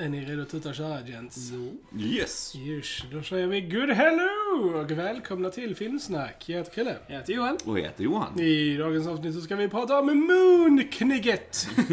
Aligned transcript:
Är 0.00 0.08
ni 0.08 0.24
redo 0.24 0.42
att 0.42 0.48
tuta 0.50 0.68
och 0.68 0.74
köra 0.74 1.06
gents? 1.08 1.52
Yes! 1.98 2.56
Yes, 2.56 3.02
då 3.12 3.22
säger 3.22 3.46
vi 3.46 3.60
good 3.60 3.90
hello 3.90 4.78
och 4.80 4.90
välkomna 4.90 5.50
till 5.50 5.76
Filmsnack. 5.76 6.48
Jag 6.48 6.58
heter 6.58 6.72
Chrille. 6.72 6.96
Jag 7.06 7.16
heter 7.16 7.32
Johan. 7.32 7.58
Och 7.64 7.78
jag 7.78 7.84
heter 7.84 8.04
Johan. 8.04 8.40
I 8.40 8.76
dagens 8.76 9.06
avsnitt 9.06 9.34
så 9.34 9.40
ska 9.40 9.56
vi 9.56 9.68
prata 9.68 9.98
om 9.98 10.06
Moonknigget. 10.26 11.68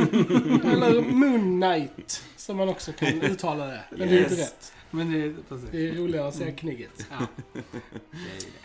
Eller 0.65 1.01
Moon 1.01 1.61
Knight, 1.61 2.23
som 2.35 2.57
man 2.57 2.69
också 2.69 2.91
kan 2.93 3.21
uttala 3.21 3.65
det. 3.65 3.81
Men 3.89 3.99
det 3.99 4.15
är 4.17 4.23
inte 4.23 4.33
Yes. 4.35 4.39
rätt. 4.39 4.73
Men 4.91 5.11
det 5.11 5.33
precis. 5.49 5.69
Det 5.71 5.87
är 5.89 5.93
roligare 5.93 6.27
att 6.27 6.35
säga 6.35 6.51
knigget. 6.51 7.07
Ja. 7.11 7.27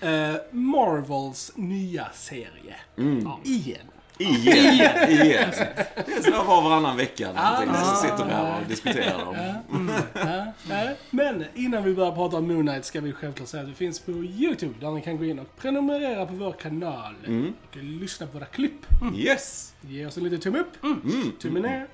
Eh, 0.09 0.37
Marvels 0.51 1.52
nya 1.56 2.09
serie. 2.15 2.74
Mm. 2.98 3.23
Ja. 3.24 3.41
Igen. 3.45 3.87
Igen! 4.19 5.11
Igen! 5.11 5.51
Det 6.07 6.12
är 6.12 6.23
så 6.23 6.30
var 6.45 6.62
varannan 6.62 6.97
vecka. 6.97 7.29
Ah. 7.37 7.84
Så 7.84 7.97
sitter 7.97 8.25
vi 8.25 8.33
här 8.33 8.61
och 8.61 8.69
diskuterar 8.69 9.25
dem. 9.25 9.37
Ja. 10.15 10.87
Men 11.11 11.45
innan 11.55 11.83
vi 11.84 11.95
börjar 11.95 12.12
prata 12.12 12.37
om 12.37 12.48
Moon 12.48 12.67
Knight 12.67 12.84
ska 12.84 13.01
vi 13.01 13.12
självklart 13.12 13.48
säga 13.48 13.62
att 13.62 13.69
vi 13.69 13.75
finns 13.75 14.01
på 14.01 14.11
YouTube 14.11 14.75
där 14.80 14.91
ni 14.91 15.03
kan 15.03 15.17
gå 15.19 15.25
in 15.25 15.39
och 15.39 15.56
prenumerera 15.56 16.27
på 16.27 16.34
vår 16.34 16.53
kanal. 16.53 17.15
Och 17.70 17.77
lyssna 17.77 18.27
på 18.27 18.33
våra 18.39 18.47
klipp. 18.47 18.87
Yes! 19.17 19.75
Ge 19.80 20.06
oss 20.06 20.17
en 20.17 20.25
liten 20.25 20.41
tumme 20.41 20.59
upp, 20.59 20.84
Mm. 20.84 21.33
tumme 21.42 21.61
ner, 21.61 21.87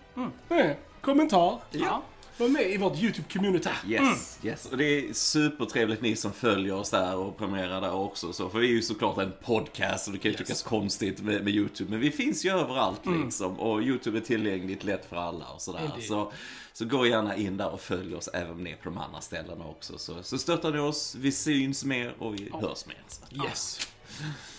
Eh, 0.51 0.71
kommentar. 1.01 1.59
Ja. 1.71 2.03
Var 2.39 2.49
med 2.49 2.71
i 2.71 2.77
vårt 2.77 2.97
YouTube-community. 2.97 3.71
Yes, 3.89 4.39
yes. 4.43 4.67
Och 4.67 4.77
det 4.77 4.85
är 4.85 5.13
supertrevligt 5.13 6.03
ni 6.03 6.17
som 6.17 6.33
följer 6.33 6.75
oss 6.75 6.91
där 6.91 7.17
och 7.17 7.39
prenumererar 7.39 7.81
där 7.81 7.93
också. 7.95 8.33
Så, 8.33 8.49
för 8.49 8.59
vi 8.59 8.67
är 8.67 8.73
ju 8.73 8.83
såklart 8.83 9.19
en 9.19 9.33
podcast 9.45 10.07
och 10.07 10.13
det 10.13 10.19
kan 10.19 10.31
ju 10.31 10.33
Yes. 10.33 10.39
tyckas 10.47 10.63
konstigt 10.63 11.21
med, 11.23 11.45
med 11.45 11.55
YouTube. 11.55 11.91
Men 11.91 12.01
vi 12.01 12.11
finns 12.11 12.45
ju 12.45 12.51
överallt 12.51 13.01
liksom. 13.07 13.61
Och 13.61 13.83
YouTube 13.83 14.19
är 14.19 14.23
tillgängligt 14.23 14.85
lätt 14.85 15.07
för 15.09 15.17
alla 15.17 15.45
och 15.55 15.61
sådär. 15.63 15.81
Indeed. 15.85 16.03
Så, 16.05 16.33
så 16.73 16.85
gå 16.85 17.07
gärna 17.07 17.37
in 17.37 17.57
där 17.57 17.69
och 17.71 17.81
följ 17.81 18.15
oss 18.15 18.29
även 18.33 18.67
är 18.67 18.75
på 18.77 18.81
de 18.85 18.99
andra 18.99 19.21
ställena 19.21 19.65
också. 19.65 19.99
Så, 19.99 20.23
så 20.23 20.39
stöttar 20.39 20.73
ni 20.73 20.79
oss, 20.79 21.15
vi 21.15 21.33
syns 21.33 21.85
mer 21.85 22.15
och 22.19 22.35
vi 22.35 22.51
hörs 22.53 22.87
mer. 22.87 23.03
Så. 23.09 23.45
Yes. 23.45 23.81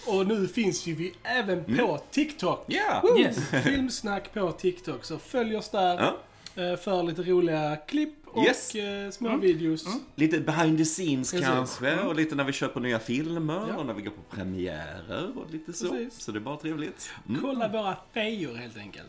Och 0.08 0.28
nu 0.28 0.48
finns 0.48 0.86
ju 0.88 0.96
vi 0.96 1.14
även 1.24 1.78
på 1.78 2.00
TikTok. 2.12 2.64
Ja! 2.68 3.00
Woo! 3.04 3.20
Yes. 3.20 3.38
Filmsnack 3.64 4.34
på 4.34 4.52
TikTok. 4.52 5.06
Så 5.06 5.18
följ 5.18 5.56
oss 5.58 5.70
där 5.70 5.96
Ja. 5.98 6.18
Eh, 6.56 6.76
för 6.76 7.04
lite 7.04 7.22
roliga 7.24 7.76
klipp 7.88 8.14
och 8.26 8.44
Yes. 8.46 8.76
eh, 8.76 9.10
små 9.12 9.38
videos. 9.38 9.86
Lite 10.16 10.40
behind 10.40 10.78
the 10.78 10.86
scenes 10.86 11.32
Precis. 11.32 11.48
kanske 11.48 11.96
och 12.00 12.16
lite 12.16 12.36
när 12.36 12.44
vi 12.44 12.52
köper 12.54 12.80
nya 12.80 13.00
filmer 13.00 13.66
Ja. 13.70 13.76
och 13.78 13.86
när 13.86 13.94
vi 13.94 14.02
går 14.02 14.12
på 14.12 14.36
premiärer 14.36 15.32
och 15.38 15.52
lite 15.52 15.74
så. 15.74 15.90
Precis. 15.90 16.22
Så 16.22 16.32
det 16.32 16.38
är 16.38 16.42
bara 16.42 16.58
trevligt. 16.58 17.12
Mm. 17.30 17.42
Kolla 17.42 17.68
våra 17.68 17.96
fejor 18.14 18.56
helt 18.56 18.78
enkelt. 18.78 19.08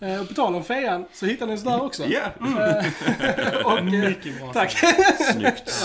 Eh, 0.00 0.20
och 0.20 0.28
på 0.28 0.34
tal 0.34 0.54
om 0.54 0.64
fejan 0.64 1.04
så 1.12 1.26
hittar 1.26 1.46
ni 1.46 1.54
oss 1.54 1.62
där 1.62 1.82
också. 1.82 2.04
Ja, 2.06 2.22
och, 3.64 3.78
eh, 3.78 3.84
Mycket 3.84 4.38
bra. 4.40 4.52
tack. 4.52 4.76
snyggt. 5.32 5.84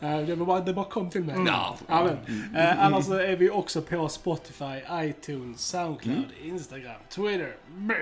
Eh, 0.00 0.18
det, 0.20 0.34
var 0.34 0.46
bara, 0.46 0.60
det 0.60 0.72
bara 0.74 0.84
kom 0.84 1.10
till 1.10 1.24
mig. 1.24 1.36
Ja. 1.46 1.76
Ja, 1.88 2.04
men. 2.04 2.54
Eh, 2.56 2.84
annars 2.84 3.08
är 3.08 3.36
vi 3.36 3.50
också 3.50 3.82
på 3.82 4.08
Spotify, 4.08 4.64
iTunes, 4.92 5.60
Soundcloud, 5.60 6.24
Instagram, 6.44 6.96
Twitter. 7.10 7.56
Bleh. 7.74 7.96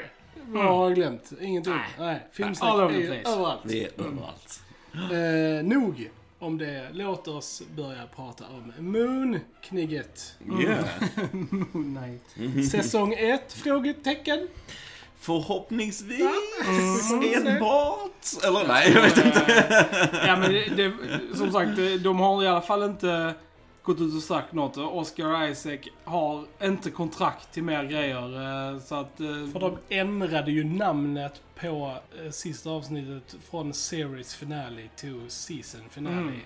Vad 0.46 0.64
har 0.64 0.84
jag 0.84 0.94
glömt? 0.94 1.32
Ingenting. 1.40 1.74
Nej. 1.98 2.26
Filmsnack 2.32 2.70
All 2.70 2.80
over 2.80 2.94
är 2.94 2.98
the 2.98 3.02
ju 3.16 3.20
place. 3.22 3.36
överallt. 3.36 3.60
Vi 3.64 3.84
är 3.84 3.90
överallt. 3.98 4.60
Eh, 4.94 5.64
nog 5.66 6.10
om 6.38 6.58
det. 6.58 6.86
Låt 6.92 7.28
oss 7.28 7.62
börja 7.76 8.06
prata 8.16 8.44
om 8.46 8.72
Moonknigget. 8.92 10.36
Yeah. 10.60 10.84
Moon 11.32 11.96
Knight. 12.34 12.70
Säsong 12.70 13.12
1? 13.14 13.52
Frågetecken. 13.52 14.48
Förhoppningsvis 15.20 16.20
enbart. 17.36 18.44
Eller 18.44 18.68
nej, 18.68 18.92
jag 18.94 19.02
vet 19.02 19.16
inte. 19.26 19.64
Ja 20.26 20.36
men 20.36 20.52
det, 20.52 20.64
det, 20.76 20.92
som 21.36 21.52
sagt, 21.52 21.76
det- 21.76 21.98
de 21.98 22.18
har 22.20 22.44
i 22.44 22.48
alla 22.48 22.60
fall 22.62 22.82
inte 22.82 23.34
gått 23.82 24.00
ut 24.00 24.14
och 24.14 24.22
sagt 24.22 24.52
något. 24.52 24.76
Oscar 24.76 25.48
Isaac 25.48 25.78
har 26.04 26.44
inte 26.62 26.90
kontrakt 26.90 27.52
till 27.52 27.62
mer 27.62 27.84
grejer. 27.84 28.72
eh, 28.74 28.80
Så 28.80 28.94
att... 28.94 29.20
eh, 29.20 29.26
För 29.52 29.60
de 29.60 29.78
ändrade 29.88 30.50
ju 30.52 30.64
namnet 30.64 31.42
på 31.60 31.96
eh, 32.24 32.30
sista 32.30 32.70
avsnittet 32.70 33.36
från 33.50 33.72
series 33.74 34.34
finale 34.34 34.88
to 34.96 35.06
season 35.28 35.80
finale. 35.90 36.16
Mm. 36.16 36.40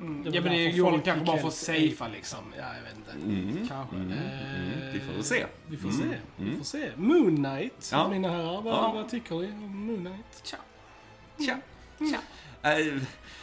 Mm. 0.00 0.34
Ja, 0.34 0.40
men 0.40 0.52
det 0.52 0.56
ju 0.62 0.82
folk 0.84 1.04
kanske 1.04 1.26
bara 1.26 1.38
för 1.38 1.48
att 1.48 1.54
safea, 1.54 2.08
liksom. 2.12 2.38
Ja, 2.56 2.64
jag 2.76 2.82
vet 2.82 2.96
inte. 2.96 3.12
Mm. 3.52 3.68
Kanske. 3.68 3.96
Mm. 3.96 4.12
Mm. 4.12 4.92
Vi 4.92 5.00
får 5.00 5.12
väl 5.12 5.24
se. 5.24 5.46
Vi 5.66 5.76
får 5.76 5.88
Mm. 5.88 6.00
se. 6.00 6.16
Vi 6.36 6.44
Mm. 6.44 6.58
får 6.58 6.64
se. 6.64 6.90
Moon 6.96 7.36
Knight, 7.36 7.88
Ja. 7.92 8.08
mina 8.08 8.28
herrar. 8.28 8.62
Vad, 8.62 8.74
Ja. 8.74 8.92
vad 8.94 9.08
tycker 9.08 9.34
ni 9.34 9.46
om 9.52 9.86
Moon 9.86 9.98
Knight? 10.00 10.42
Tja. 10.44 10.56
Tja. 11.46 11.56
Tja. 12.10 12.18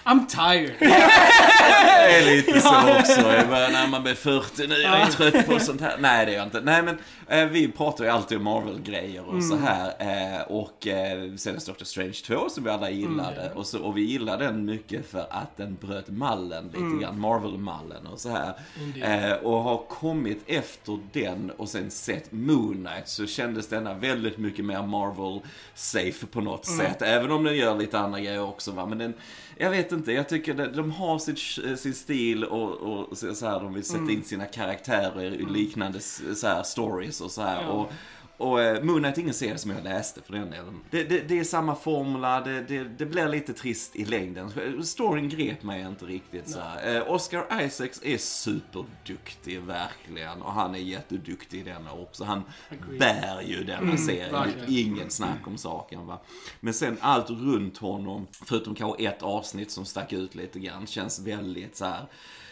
I'm 0.06 0.28
tired. 0.28 0.76
Det 0.80 2.18
är 2.18 2.36
lite 2.36 2.62
så 2.62 3.00
också. 3.00 3.22
Börjar 3.22 3.72
närma 3.72 4.00
mig 4.00 4.16
40 4.16 4.68
nu. 4.68 4.76
Jag 4.76 5.02
är 5.02 5.06
trött 5.06 5.48
på 5.48 5.60
sånt 5.60 5.82
här. 5.82 5.96
Nej, 6.00 6.26
det 6.26 6.32
är 6.32 6.36
jag 6.36 6.44
inte. 6.48 6.62
Nej, 6.62 6.84
men 6.84 6.98
eh, 7.28 7.46
vi 7.46 7.72
pratar 7.72 8.04
ju 8.04 8.10
alltid 8.10 8.38
om 8.38 8.44
Marvel-grejer 8.44 9.36
och 9.36 9.44
så 9.44 9.56
här. 9.56 9.94
Eh, 10.00 10.42
och 10.42 10.88
eh, 10.88 11.36
senast 11.36 11.68
Doctor 11.68 11.86
Strange 11.86 12.14
2 12.28 12.50
som 12.50 12.64
vi 12.64 12.70
alla 12.70 12.90
gillade. 12.90 13.52
och, 13.56 13.66
så, 13.66 13.80
och 13.80 13.98
vi 13.98 14.02
gillade 14.02 14.46
den 14.46 14.66
mycket 14.66 15.12
för 15.12 15.26
att 15.30 15.58
den 15.58 15.78
bröt 15.82 16.10
mallen 16.10 16.66
lite 16.66 17.02
grann. 17.04 17.20
Marvel-mallen 17.20 18.08
och 18.08 18.20
så 18.20 18.30
här. 18.30 18.54
Eh, 19.02 19.34
och 19.34 19.64
har 19.64 19.78
kommit 19.78 20.44
efter 20.48 21.00
den 21.14 21.52
och 21.58 21.70
sen 21.70 21.92
sett 21.92 22.32
Moon 22.32 22.74
Knight 22.74 23.08
så 23.08 23.26
kändes 23.26 23.68
denna 23.68 23.94
väldigt 23.94 24.38
mycket 24.38 24.66
mer 24.66 24.82
Marvel-safe 24.82 26.26
på 26.26 26.42
något 26.42 26.66
sätt. 26.66 27.02
Även 27.02 27.32
om 27.32 27.44
den 27.44 27.56
gör 27.56 27.76
lite 27.76 28.00
andra 28.00 28.20
grejer 28.20 28.44
också 28.44 28.72
va. 28.72 28.86
Men 28.86 28.98
den, 28.98 29.14
jag 29.58 29.70
vet 29.70 29.92
inte, 29.92 30.12
jag 30.12 30.30
tycker 30.30 30.54
det, 30.54 30.68
de 30.68 30.92
har 30.92 31.20
sitt, 31.20 31.80
sin 31.80 31.94
stil 31.94 32.44
och, 32.44 32.72
och 32.72 33.18
så 33.18 33.46
här, 33.48 33.60
de 33.60 33.74
vill 33.74 33.84
sätta 33.84 34.12
in 34.12 34.24
sina 34.24 34.46
karaktärer 34.46 35.24
i 35.24 35.46
liknande 35.46 36.00
så 36.36 36.48
här, 36.48 36.64
stories 36.64 37.22
och 37.22 37.32
så 37.32 37.42
här. 37.42 37.68
Och, 37.68 37.92
och 38.38 38.62
eh, 38.62 38.84
Moon 38.84 39.00
Knight 39.00 39.18
är 39.18 39.22
ingen 39.22 39.34
serie 39.34 39.58
som 39.58 39.72
jag 39.72 39.84
läste 39.84 40.22
för 40.22 40.34
den 40.34 40.50
delen. 40.50 40.80
Det, 40.90 41.04
det, 41.04 41.20
det 41.20 41.40
är 41.40 41.44
samma 41.44 41.76
formula, 41.76 42.42
det, 42.42 42.62
det, 42.62 42.84
det 42.84 43.06
blir 43.06 43.28
lite 43.28 43.54
trist 43.54 43.96
i 43.96 44.06
längden. 44.06 44.52
Storyn 44.84 45.30
grep 45.30 45.64
mig 45.64 45.82
inte 45.82 46.06
riktigt 46.06 46.50
så. 46.50 46.60
Eh, 46.60 47.12
Oscar 47.12 47.62
Isaacs 47.62 48.02
är 48.04 48.18
superduktig 48.18 49.62
verkligen 49.62 50.42
och 50.42 50.52
han 50.52 50.76
är 50.76 50.80
jätteduktig 50.80 51.60
i 51.60 51.64
denna 51.64 51.92
också. 51.94 52.24
Han 52.24 52.44
Agreed. 52.70 53.00
bär 53.00 53.42
ju 53.42 53.64
denna 53.64 53.98
serien, 53.98 54.32
det 54.32 54.38
är 54.38 54.46
verkligen. 54.46 54.88
ingen 54.94 55.10
snack 55.10 55.48
om 55.48 55.58
saken 55.58 56.08
va. 56.08 56.22
Men 56.60 56.74
sen 56.74 56.98
allt 57.02 57.30
runt 57.30 57.78
honom, 57.78 58.28
förutom 58.32 58.76
kanske 58.76 59.04
ett 59.08 59.24
avsnitt 59.24 59.72
som 59.72 59.86
stack 59.86 60.14
ut 60.14 60.36
lite 60.36 60.60
grann, 60.60 60.88
känns 60.88 61.20
väldigt 61.20 61.78
så 61.78 61.86
här. 61.86 62.06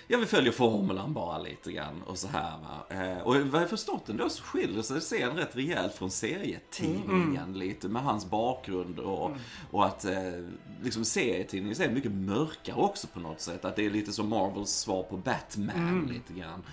Ja, 0.07 0.17
vi 0.17 0.25
följer 0.25 0.51
formulan 0.51 1.13
bara 1.13 1.37
lite 1.37 1.71
grann 1.71 2.01
och 2.05 2.17
så 2.17 2.27
här 2.27 2.51
va. 2.57 2.95
Eh, 2.95 3.21
och 3.21 3.35
vad 3.35 3.61
jag 3.61 3.69
förstått 3.69 4.09
ändå 4.09 4.29
så 4.29 4.43
skiljer 4.43 4.81
sig 4.81 5.01
serien 5.01 5.35
rätt 5.37 5.55
rejält 5.55 5.93
från 5.93 6.11
serietidningen 6.11 7.59
lite 7.59 7.89
med 7.89 8.03
hans 8.03 8.29
bakgrund 8.29 8.99
och, 8.99 9.31
och 9.71 9.85
att 9.85 10.05
eh, 10.05 10.43
liksom 10.83 11.05
serietidningen 11.05 11.81
är 11.81 11.89
mycket 11.89 12.11
mörkare 12.11 12.75
också 12.75 13.07
på 13.07 13.19
något 13.19 13.41
sätt. 13.41 13.65
Att 13.65 13.75
det 13.75 13.85
är 13.85 13.89
lite 13.89 14.11
som 14.11 14.29
Marvels 14.29 14.69
svar 14.69 15.03
på 15.03 15.17
Batman 15.17 16.09
lite 16.11 16.39
grann. 16.39 16.63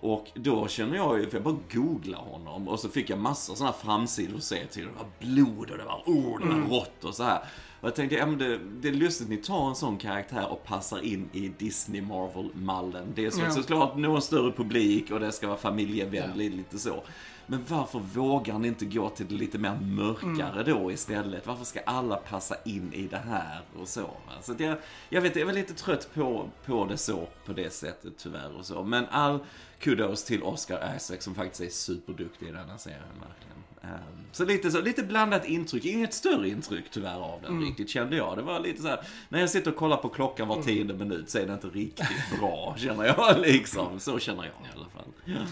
Och 0.00 0.30
då 0.34 0.68
känner 0.68 0.96
jag 0.96 1.18
ju, 1.18 1.30
för 1.30 1.36
jag 1.36 1.44
bara 1.44 1.56
googlar 1.72 2.18
honom 2.18 2.68
och 2.68 2.80
så 2.80 2.88
fick 2.88 3.10
jag 3.10 3.18
massor 3.18 3.54
sådana 3.54 3.72
framsidor 3.72 4.36
att 4.36 4.44
se 4.44 4.66
till. 4.66 4.84
Det 4.86 4.92
var 4.92 5.06
blod 5.18 5.70
och 5.70 5.78
det 5.78 5.84
var 5.84 6.02
oh, 6.06 6.40
det 6.40 6.46
var 6.46 6.78
rått 6.78 7.04
och 7.04 7.14
så 7.14 7.22
här. 7.22 7.40
Och 7.80 7.86
jag 7.88 7.94
tänkte, 7.94 8.16
ja 8.16 8.26
men 8.26 8.38
det, 8.38 8.58
det 8.80 8.88
är 8.88 8.92
lustigt 8.92 9.24
att 9.26 9.30
ni 9.30 9.36
tar 9.36 9.68
en 9.68 9.74
sån 9.74 9.96
karaktär 9.98 10.52
och 10.52 10.64
passar 10.64 11.04
in 11.04 11.28
i 11.32 11.48
Disney 11.58 12.02
Marvel-mallen. 12.02 13.06
Det 13.14 13.26
är 13.26 13.30
så, 13.30 13.40
Ja. 13.40 13.50
såklart 13.50 13.96
nå 13.96 14.16
en 14.16 14.22
större 14.22 14.52
publik 14.52 15.10
och 15.10 15.20
det 15.20 15.32
ska 15.32 15.46
vara 15.46 15.58
familjevänligt, 15.58 16.54
lite 16.54 16.78
så. 16.78 17.02
Men 17.50 17.64
varför 17.68 17.98
vågar 17.98 18.58
ni 18.58 18.68
inte 18.68 18.84
gå 18.84 19.08
till 19.08 19.26
det 19.28 19.34
lite 19.34 19.58
mer 19.58 19.78
mörkare 19.82 20.62
då 20.62 20.92
istället? 20.92 21.46
Varför 21.46 21.64
ska 21.64 21.80
alla 21.80 22.16
passa 22.16 22.56
in 22.64 22.92
i 22.92 23.06
det 23.06 23.22
här 23.28 23.60
och 23.80 23.88
så? 23.88 24.00
va? 24.00 24.32
Så 24.42 24.52
det, 24.52 24.80
jag 25.08 25.20
vet, 25.20 25.36
jag 25.36 25.42
är 25.42 25.46
väl 25.46 25.54
lite 25.54 25.74
trött 25.74 26.08
på, 26.14 26.48
på 26.66 26.84
det 26.84 26.96
så, 26.96 27.28
på 27.44 27.52
det 27.52 27.72
sättet 27.72 28.12
tyvärr 28.18 28.56
och 28.58 28.66
så. 28.66 28.82
Men 28.84 29.06
all 29.10 29.38
kudos 29.78 30.24
till 30.24 30.42
Oscar 30.42 30.94
Isaac 30.96 31.16
som 31.20 31.34
faktiskt 31.34 31.60
är 31.60 31.68
superduktig 31.68 32.48
i 32.48 32.52
denna 32.52 32.78
serien 32.78 33.02
verkligen. 33.20 33.58
Ehm, 33.82 34.24
så 34.32 34.44
lite, 34.44 34.70
så 34.70 34.80
lite 34.80 35.02
blandat 35.02 35.44
intryck, 35.44 35.84
inget 35.84 36.14
större 36.14 36.48
intryck 36.48 36.84
tyvärr 36.90 37.20
av 37.20 37.42
den 37.42 37.60
riktigt 37.60 37.90
kände 37.90 38.16
jag. 38.16 38.36
Det 38.36 38.42
var 38.42 38.60
lite 38.60 38.82
så 38.82 38.88
här, 38.88 39.00
när 39.28 39.40
jag 39.40 39.50
sitter 39.50 39.70
och 39.70 39.76
kollar 39.76 39.96
på 39.96 40.08
klockan 40.08 40.48
var 40.48 40.62
tionde 40.62 40.94
minut 40.94 41.30
så 41.30 41.38
är 41.38 41.46
det 41.46 41.52
inte 41.52 41.66
riktigt 41.68 42.38
bra 42.38 42.74
känner 42.78 43.04
jag 43.04 43.40
liksom. 43.46 44.00
Så 44.00 44.18
känner 44.18 44.42
jag 44.44 44.52
i 44.52 44.76
alla 44.76 44.88
fall. 44.88 45.12
Ja. 45.24 45.46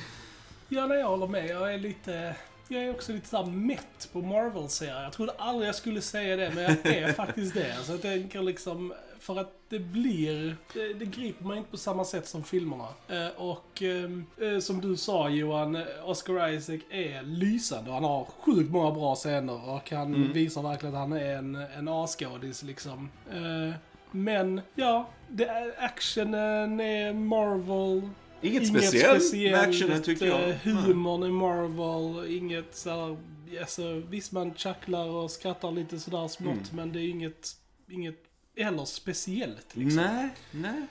Ja, 0.68 0.86
nej, 0.86 0.98
jag 0.98 1.08
håller 1.08 1.26
med. 1.26 1.48
Jag 1.48 1.74
är 1.74 1.78
lite... 1.78 2.36
jag 2.68 2.82
är 2.84 2.90
också 2.90 3.12
lite 3.12 3.28
såhär 3.28 3.46
mätt 3.46 4.08
på 4.12 4.22
Marvel-serier. 4.22 5.02
Jag 5.02 5.12
trodde 5.12 5.32
aldrig 5.38 5.68
jag 5.68 5.74
skulle 5.74 6.00
säga 6.00 6.36
det, 6.36 6.52
men 6.54 6.62
jag 6.64 6.86
är 6.94 7.12
faktiskt 7.22 7.54
det. 7.54 7.74
Så 7.84 7.92
jag 7.92 8.02
tänker 8.02 8.42
liksom, 8.42 8.92
för 9.20 9.40
att 9.40 9.52
det 9.68 9.78
blir, 9.78 10.56
det, 10.74 10.92
det 10.94 11.04
griper 11.04 11.44
mig 11.44 11.58
inte 11.58 11.70
på 11.70 11.76
samma 11.76 12.04
sätt 12.04 12.26
som 12.28 12.44
filmerna. 12.44 12.88
Eh, 13.08 13.28
och 13.36 13.82
eh, 13.82 14.48
eh, 14.52 14.58
som 14.60 14.80
du 14.80 14.96
sa 14.96 15.28
Johan, 15.28 15.76
eh, 15.76 15.82
Oscar 16.04 16.48
Isaac 16.48 16.78
är 16.90 17.22
lysande 17.22 17.90
och 17.90 17.94
han 17.94 18.04
har 18.04 18.24
sjukt 18.24 18.70
många 18.70 18.90
bra 18.90 19.14
scener 19.14 19.68
och 19.70 19.90
han 19.90 20.14
Mm. 20.14 20.32
visar 20.32 20.62
verkligen 20.62 20.94
att 20.94 21.00
han 21.00 21.12
är 21.12 21.36
en, 21.36 21.54
en 21.54 21.88
A-skådis 21.88 22.62
liksom. 22.62 23.10
Eh, 23.32 23.74
men 24.10 24.60
ja, 24.74 25.08
det 25.28 25.44
är, 25.46 25.74
actionen 25.84 26.80
är 26.80 27.12
Marvel. 27.12 28.08
Inget, 28.48 28.66
speciellt 28.68 29.32
med 29.32 29.54
actionen 29.54 30.02
tycker 30.02 30.26
jag. 30.26 30.48
eh, 30.48 30.56
Humorn 30.56 31.22
är 31.22 31.28
Marvel, 31.28 32.36
inget 32.36 32.76
såhär, 32.76 33.16
alltså, 33.60 34.02
visst 34.10 34.32
man 34.32 34.54
chucklar 34.54 35.08
och 35.08 35.30
skrattar 35.30 35.72
lite 35.72 35.98
sådär 36.00 36.28
smått 36.28 36.54
Mm. 36.54 36.66
men 36.72 36.92
det 36.92 37.00
är 37.00 37.08
inget, 37.08 37.52
inget 37.90 38.18
heller 38.56 38.84
speciellt 38.84 39.76
liksom. 39.76 40.02
Nej, 40.02 40.28
nej. 40.50 40.82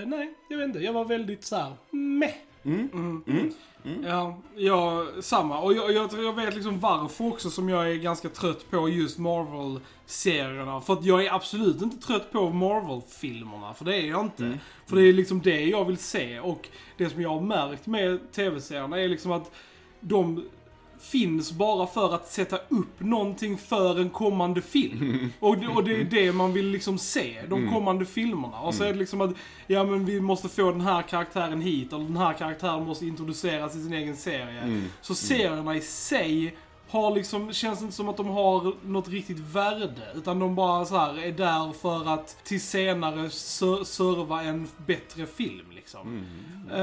Eh, 0.00 0.06
nej, 0.08 0.34
jag 0.50 0.58
vet 0.58 0.66
inte. 0.66 0.78
Jag 0.78 0.92
var 0.92 1.04
väldigt 1.04 1.44
såhär, 1.44 1.72
meh. 1.90 2.34
Mm. 2.64 3.22
Mm. 3.26 4.04
Ja, 4.04 4.38
ja, 4.56 5.06
samma. 5.20 5.60
Och 5.60 5.72
jag, 5.74 5.92
jag, 5.92 6.10
jag 6.24 6.32
vet 6.32 6.54
liksom 6.54 6.80
varför 6.80 7.28
också 7.28 7.50
som 7.50 7.68
jag 7.68 7.90
är 7.90 7.94
ganska 7.94 8.28
trött 8.28 8.70
på 8.70 8.88
just 8.88 9.18
Marvel-serierna. 9.18 10.80
För 10.80 10.92
att 10.92 11.04
jag 11.04 11.26
är 11.26 11.34
absolut 11.34 11.82
inte 11.82 12.06
trött 12.06 12.32
på 12.32 12.50
Marvel-filmerna, 12.50 13.74
för 13.74 13.84
det 13.84 13.96
är 13.96 14.08
jag 14.08 14.24
inte. 14.24 14.44
Mm. 14.44 14.58
För 14.86 14.96
det 14.96 15.02
är 15.02 15.12
liksom 15.12 15.40
det 15.40 15.64
jag 15.64 15.84
vill 15.84 15.98
se. 15.98 16.40
Och 16.40 16.68
det 16.96 17.10
som 17.10 17.22
jag 17.22 17.30
har 17.30 17.40
märkt 17.40 17.86
med 17.86 18.32
tv-serierna 18.32 19.00
är 19.00 19.08
liksom 19.08 19.32
att 19.32 19.50
de 20.00 20.44
finns 21.00 21.52
bara 21.52 21.86
för 21.86 22.14
att 22.14 22.32
sätta 22.32 22.56
upp 22.56 23.00
någonting 23.00 23.58
för 23.58 24.00
en 24.00 24.10
kommande 24.10 24.62
film. 24.62 25.32
Och 25.40 25.58
det, 25.58 25.68
och 25.68 25.84
det 25.84 26.00
är 26.00 26.04
det 26.04 26.32
man 26.32 26.52
vill 26.52 26.66
liksom 26.66 26.98
se, 26.98 27.42
de 27.48 27.70
kommande 27.72 28.06
filmerna. 28.06 28.60
Och 28.60 28.74
så 28.74 28.84
är 28.84 28.92
det 28.92 28.98
liksom 28.98 29.20
att, 29.20 29.30
ja 29.66 29.84
men 29.84 30.04
vi 30.04 30.20
måste 30.20 30.48
få 30.48 30.70
den 30.70 30.80
här 30.80 31.02
karaktären 31.02 31.60
hit, 31.60 31.92
eller 31.92 32.04
den 32.04 32.16
här 32.16 32.32
karaktären 32.32 32.86
måste 32.86 33.06
introduceras 33.06 33.76
i 33.76 33.82
sin 33.82 33.92
egen 33.92 34.16
serie. 34.16 34.82
Så 35.00 35.14
serierna 35.14 35.76
i 35.76 35.80
sig 35.80 36.56
har 36.90 37.14
liksom, 37.14 37.52
känns 37.52 37.82
inte 37.82 37.94
som 37.94 38.08
att 38.08 38.16
de 38.16 38.26
har 38.28 38.72
något 38.86 39.08
riktigt 39.08 39.38
värde. 39.38 40.02
Utan 40.14 40.38
de 40.38 40.54
bara 40.54 40.84
så 40.84 40.96
här 40.98 41.18
är 41.24 41.32
där 41.32 41.72
för 41.72 42.14
att 42.14 42.44
till 42.44 42.60
senare 42.62 43.30
ser- 43.30 43.84
serva 43.84 44.42
en 44.42 44.68
bättre 44.86 45.26
film 45.26 45.66
liksom. 45.74 46.24
Eh, 46.72 46.80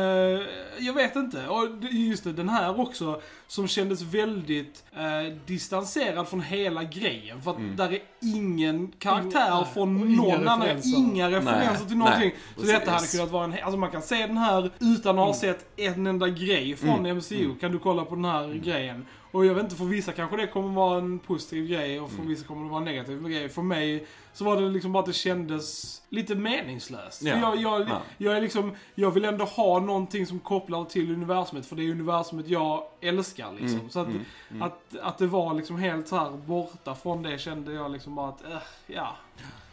jag 0.79 0.93
vet 0.93 1.15
inte. 1.15 1.47
Och 1.47 1.67
just 1.91 2.23
det, 2.23 2.33
den 2.33 2.49
här 2.49 2.79
också, 2.79 3.21
som 3.47 3.67
kändes 3.67 4.01
väldigt 4.01 4.83
eh, 4.95 5.33
distanserad 5.45 6.27
från 6.27 6.41
hela 6.41 6.83
grejen. 6.83 7.41
För 7.41 7.51
att 7.51 7.77
där 7.77 7.91
är 7.93 7.99
ingen 8.21 8.91
karaktär 8.99 9.55
nej, 9.55 9.65
från 9.73 10.01
och 10.01 10.07
inga 10.07 10.21
någon 10.21 10.47
annan, 10.47 10.61
referenser. 10.67 10.97
inga 10.97 11.29
referenser 11.29 11.73
Nej, 11.79 11.87
till 11.87 11.97
någonting. 11.97 12.31
nej, 12.55 12.65
så 12.65 12.71
detta 12.71 12.91
hade 12.91 13.07
kunnat 13.07 13.31
vara 13.31 13.43
en, 13.43 13.53
alltså 13.63 13.77
man 13.77 13.91
kan 13.91 14.01
se 14.01 14.27
den 14.27 14.37
här 14.37 14.71
utan 14.79 15.19
att 15.19 15.25
ha 15.25 15.33
sett 15.33 15.79
en 15.79 16.07
enda 16.07 16.27
grej 16.27 16.75
från 16.75 16.89
Mm. 17.05 17.17
MCU. 17.17 17.55
Kan 17.59 17.71
du 17.71 17.79
kolla 17.79 18.05
på 18.05 18.15
den 18.15 18.25
här 18.25 18.53
grejen. 18.53 19.05
Och 19.31 19.45
jag 19.45 19.53
vet 19.53 19.63
inte, 19.63 19.75
för 19.75 19.85
vissa 19.85 20.11
kanske 20.11 20.37
det 20.37 20.47
kommer 20.47 20.73
vara 20.73 20.97
en 20.97 21.19
positiv 21.19 21.67
grej 21.67 21.99
och 21.99 22.09
för 22.09 22.15
Mm. 22.17 22.27
vissa 22.27 22.45
kommer 22.47 22.63
det 22.63 22.69
vara 22.69 22.79
en 22.79 22.85
negativ 22.85 23.27
grej. 23.27 23.49
För 23.49 23.61
mig 23.61 24.07
så 24.33 24.43
var 24.43 24.61
det 24.61 24.69
liksom 24.69 24.91
bara 24.91 24.99
att 24.99 25.05
det 25.05 25.13
kändes 25.13 26.01
lite 26.09 26.35
meningslöst. 26.35 27.21
Ja. 27.21 27.33
För 27.33 27.39
jag, 27.39 27.55
jag, 27.61 27.81
Ja. 27.89 28.01
jag 28.17 28.37
är 28.37 28.41
liksom, 28.41 28.75
jag 28.95 29.11
vill 29.11 29.25
ändå 29.25 29.45
ha 29.45 29.79
någonting 29.79 30.25
som 30.27 30.39
kopplar 30.39 30.85
till 30.85 31.11
universumet, 31.13 31.65
för 31.65 31.75
det 31.75 31.83
är 31.83 31.91
universumet 31.91 32.47
jag 32.47 32.83
älskar 33.01 33.51
liksom. 33.59 33.79
Mm, 33.79 33.89
Så 33.89 33.99
att, 33.99 34.07
mm, 34.07 34.21
mm. 34.51 34.61
att, 34.63 34.81
att 35.01 35.17
det 35.17 35.27
var 35.27 35.53
liksom 35.53 35.77
helt 35.79 36.07
så 36.07 36.15
här 36.15 36.31
borta 36.31 36.95
från 36.95 37.23
det 37.23 37.37
kände 37.37 37.73
jag 37.73 37.91
liksom 37.91 38.15
bara 38.15 38.29
att, 38.29 38.43
äh, 38.45 38.57
ja. 38.87 39.15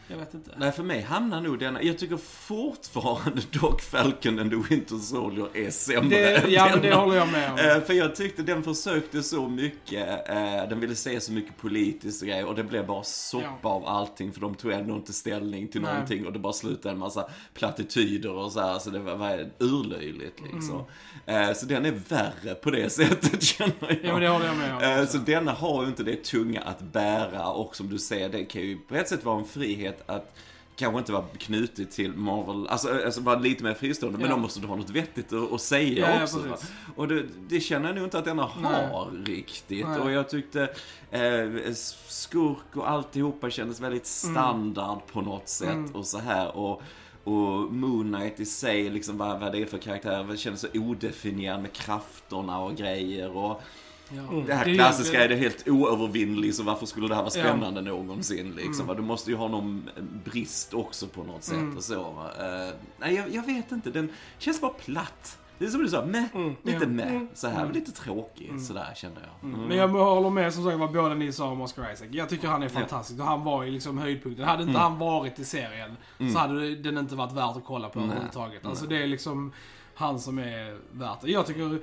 Jag 0.08 0.16
vet 0.16 0.34
inte. 0.34 0.50
Nej, 0.56 0.72
för 0.72 0.82
mig 0.82 1.00
hamnar 1.02 1.40
nog 1.40 1.58
denna... 1.58 1.82
Jag 1.82 1.98
tycker 1.98 2.16
fortfarande 2.16 3.42
dock 3.60 3.82
Falcon 3.82 4.38
and 4.38 4.50
the 4.50 4.56
Winter 4.74 4.96
Soldier 4.96 5.48
är 5.56 5.70
sämre 5.70 6.08
Det, 6.18 6.36
än 6.36 6.50
ja, 6.52 6.68
men 6.72 6.80
det 6.80 6.88
denna. 6.88 7.00
håller 7.00 7.16
jag 7.16 7.28
med 7.32 7.52
om. 7.52 7.58
Eh, 7.58 7.80
För 7.86 7.92
jag 7.94 8.16
tyckte 8.16 8.42
den 8.42 8.62
försökte 8.62 9.22
så 9.22 9.48
mycket, 9.48 10.28
eh, 10.28 10.68
den 10.68 10.80
ville 10.80 10.94
säga 10.94 11.20
så 11.20 11.32
mycket 11.32 11.56
politiskt 11.56 12.22
och 12.22 12.28
grejer 12.28 12.46
och 12.46 12.54
det 12.54 12.64
blev 12.64 12.86
bara 12.86 13.02
soppa 13.02 13.46
Ja. 13.62 13.68
av 13.70 13.86
allting 13.86 14.32
för 14.32 14.40
de 14.40 14.54
tog 14.54 14.72
ändå 14.72 14.94
inte 14.94 15.12
ställning 15.12 15.68
till 15.68 15.80
Nej. 15.82 15.92
någonting 15.92 16.26
och 16.26 16.32
det 16.32 16.38
bara 16.38 16.52
slutade 16.52 16.92
en 16.92 16.98
massa 16.98 17.28
plattityder 17.54 18.30
och 18.30 18.52
så 18.52 18.60
här, 18.60 18.78
så 18.78 18.90
det 18.90 18.98
var, 18.98 19.16
var 19.16 19.50
urlöjligt 19.58 20.40
liksom. 20.52 20.84
Mm. 21.26 21.48
Eh, 21.50 21.54
Så 21.54 21.66
den 21.66 21.86
är 21.86 21.92
värre 22.08 22.54
på 22.54 22.70
det 22.70 22.90
sättet 22.92 23.42
känner 23.42 23.72
jag. 23.80 23.98
Ja, 24.02 24.12
men 24.12 24.20
det 24.22 24.28
håller 24.28 24.46
jag 24.46 24.56
med 24.56 25.00
om. 25.00 25.06
Så 25.06 25.18
denna 25.18 25.52
har 25.52 25.82
ju 25.82 25.88
inte 25.88 26.02
det 26.02 26.24
tunga 26.24 26.60
att 26.60 26.80
bära 26.80 27.48
och 27.48 27.76
som 27.76 27.88
du 27.88 27.98
säger, 27.98 28.28
det 28.28 28.44
kan 28.44 28.62
ju 28.62 28.78
på 28.78 28.94
ett 28.94 29.08
sätt 29.08 29.24
vara 29.24 29.38
en 29.38 29.44
frihet 29.44 29.93
att 30.06 30.36
kanske 30.76 30.98
inte 30.98 31.12
vara 31.12 31.24
knutet 31.38 31.90
till 31.90 32.12
Marvel, 32.12 32.66
alltså, 32.68 33.04
alltså 33.04 33.20
vara 33.20 33.38
lite 33.38 33.64
mer 33.64 33.74
fristående, 33.74 34.18
men 34.18 34.28
Ja. 34.28 34.34
då 34.34 34.40
måste 34.42 34.60
du 34.60 34.66
ha 34.66 34.76
något 34.76 34.90
vettigt 34.90 35.32
att, 35.32 35.52
att 35.52 35.60
säga 35.60 36.08
Ja, 36.10 36.16
ja, 36.16 36.22
också. 36.22 36.38
va? 36.38 36.56
Och 36.96 37.08
det, 37.08 37.24
det 37.48 37.60
känner 37.60 37.86
jag 37.86 37.94
nog 37.96 38.04
inte 38.04 38.18
att 38.18 38.24
denna 38.24 38.50
Nej. 38.62 38.86
har 38.86 39.10
riktigt. 39.24 39.86
Nej. 39.88 39.98
Och 40.00 40.10
jag 40.10 40.28
tyckte 40.28 40.62
eh, 41.10 41.72
skurk 42.08 42.76
och 42.76 42.90
alltihopa 42.90 43.50
kändes 43.50 43.80
väldigt 43.80 44.06
standard 44.06 44.98
på 45.12 45.20
något 45.20 45.48
sätt 45.48 45.68
Mm. 45.72 45.90
och 45.94 46.06
så 46.06 46.18
här. 46.18 46.56
Och, 46.56 46.82
och 47.24 47.72
Moon 47.72 48.14
Knight 48.14 48.40
i 48.40 48.44
sig, 48.46 48.90
liksom 48.90 49.18
vad, 49.18 49.40
vad 49.40 49.52
det 49.52 49.58
är 49.62 49.66
för 49.66 49.78
karaktär, 49.78 50.24
det 50.30 50.36
kändes 50.36 50.60
så 50.60 50.68
odefinierad 50.74 51.62
med 51.62 51.72
krafterna 51.72 52.60
och 52.60 52.76
grejer. 52.76 53.30
Och, 53.36 53.60
Ja. 54.08 54.42
det 54.46 54.54
här 54.54 54.64
Det 54.64 54.70
är 54.70 54.74
klassiska 54.74 55.24
är 55.24 55.28
det 55.28 55.36
helt 55.36 55.68
oövervinnligt, 55.68 56.56
så 56.56 56.62
varför 56.62 56.86
skulle 56.86 57.08
det 57.08 57.14
här 57.14 57.22
vara 57.22 57.32
Ja. 57.34 57.40
spännande 57.44 57.80
någonsin? 57.80 58.52
Liksom, 58.56 58.84
Mm. 58.84 58.96
Du 58.96 59.02
måste 59.02 59.30
ju 59.30 59.36
ha 59.36 59.48
någon 59.48 59.90
brist 60.24 60.74
också 60.74 61.06
på 61.06 61.22
något 61.22 61.44
sätt 61.44 61.54
Mm. 61.56 61.76
och 61.76 61.82
så. 61.84 62.02
Va? 62.10 62.30
Eh, 62.38 62.74
nej, 62.98 63.14
jag, 63.14 63.34
jag 63.34 63.46
vet 63.46 63.72
inte, 63.72 63.90
den 63.90 64.08
känns 64.38 64.60
bara 64.60 64.72
platt. 64.72 65.38
Det 65.58 65.64
är 65.64 65.68
som 65.68 65.82
du 65.82 65.88
sa, 65.88 66.04
meh, 66.06 66.24
Mm. 66.34 66.54
lite 66.62 66.78
Ja. 66.82 66.88
meh, 66.88 67.10
Mm. 67.14 67.28
så 67.34 67.48
här, 67.48 67.60
Mm. 67.62 67.72
lite 67.72 67.92
tråkig, 67.92 68.60
sådär 68.60 68.92
kände 68.96 69.20
jag. 69.20 69.50
Mm. 69.50 69.60
Men 69.68 69.76
jag 69.76 69.88
håller 69.88 70.30
med 70.30 70.54
som 70.54 70.64
sagt 70.64 70.78
vad 70.78 70.92
båda 70.92 71.14
ni 71.14 71.32
sa 71.32 71.48
om 71.50 71.60
Oscar 71.60 71.92
Isaac. 71.92 72.06
Jag 72.10 72.28
tycker 72.28 72.48
han 72.48 72.62
är 72.62 72.68
fantastisk 72.68 73.20
och 73.20 73.26
han 73.26 73.44
var 73.44 73.62
ju 73.64 73.70
liksom 73.70 73.98
höjdpunkten. 73.98 74.44
Hade 74.44 74.62
inte 74.62 74.70
Mm. 74.70 74.82
han 74.82 74.98
varit 74.98 75.38
i 75.38 75.44
serien 75.44 75.96
så 76.32 76.38
hade 76.38 76.74
den 76.74 76.98
inte 76.98 77.14
varit 77.14 77.32
värd 77.32 77.56
att 77.56 77.64
kolla 77.64 77.88
på 77.88 78.00
överhuvudtaget. 78.00 78.66
Alltså 78.66 78.86
det 78.86 79.02
är 79.02 79.06
liksom 79.06 79.52
han 79.94 80.20
som 80.20 80.38
är 80.38 80.78
värt 80.92 81.20
det. 81.20 81.30
Jag 81.30 81.46
tycker, 81.46 81.80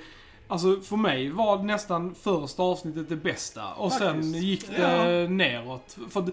alltså 0.51 0.81
för 0.81 0.97
mig 0.97 1.29
var 1.29 1.63
nästan 1.63 2.15
första 2.15 2.63
avsnittet 2.63 3.09
det 3.09 3.15
bästa 3.15 3.73
och 3.73 3.91
sen 3.91 4.07
Faktiskt. 4.15 4.35
gick 4.35 4.67
det 4.77 5.27
neråt. 5.29 5.97
För 6.09 6.25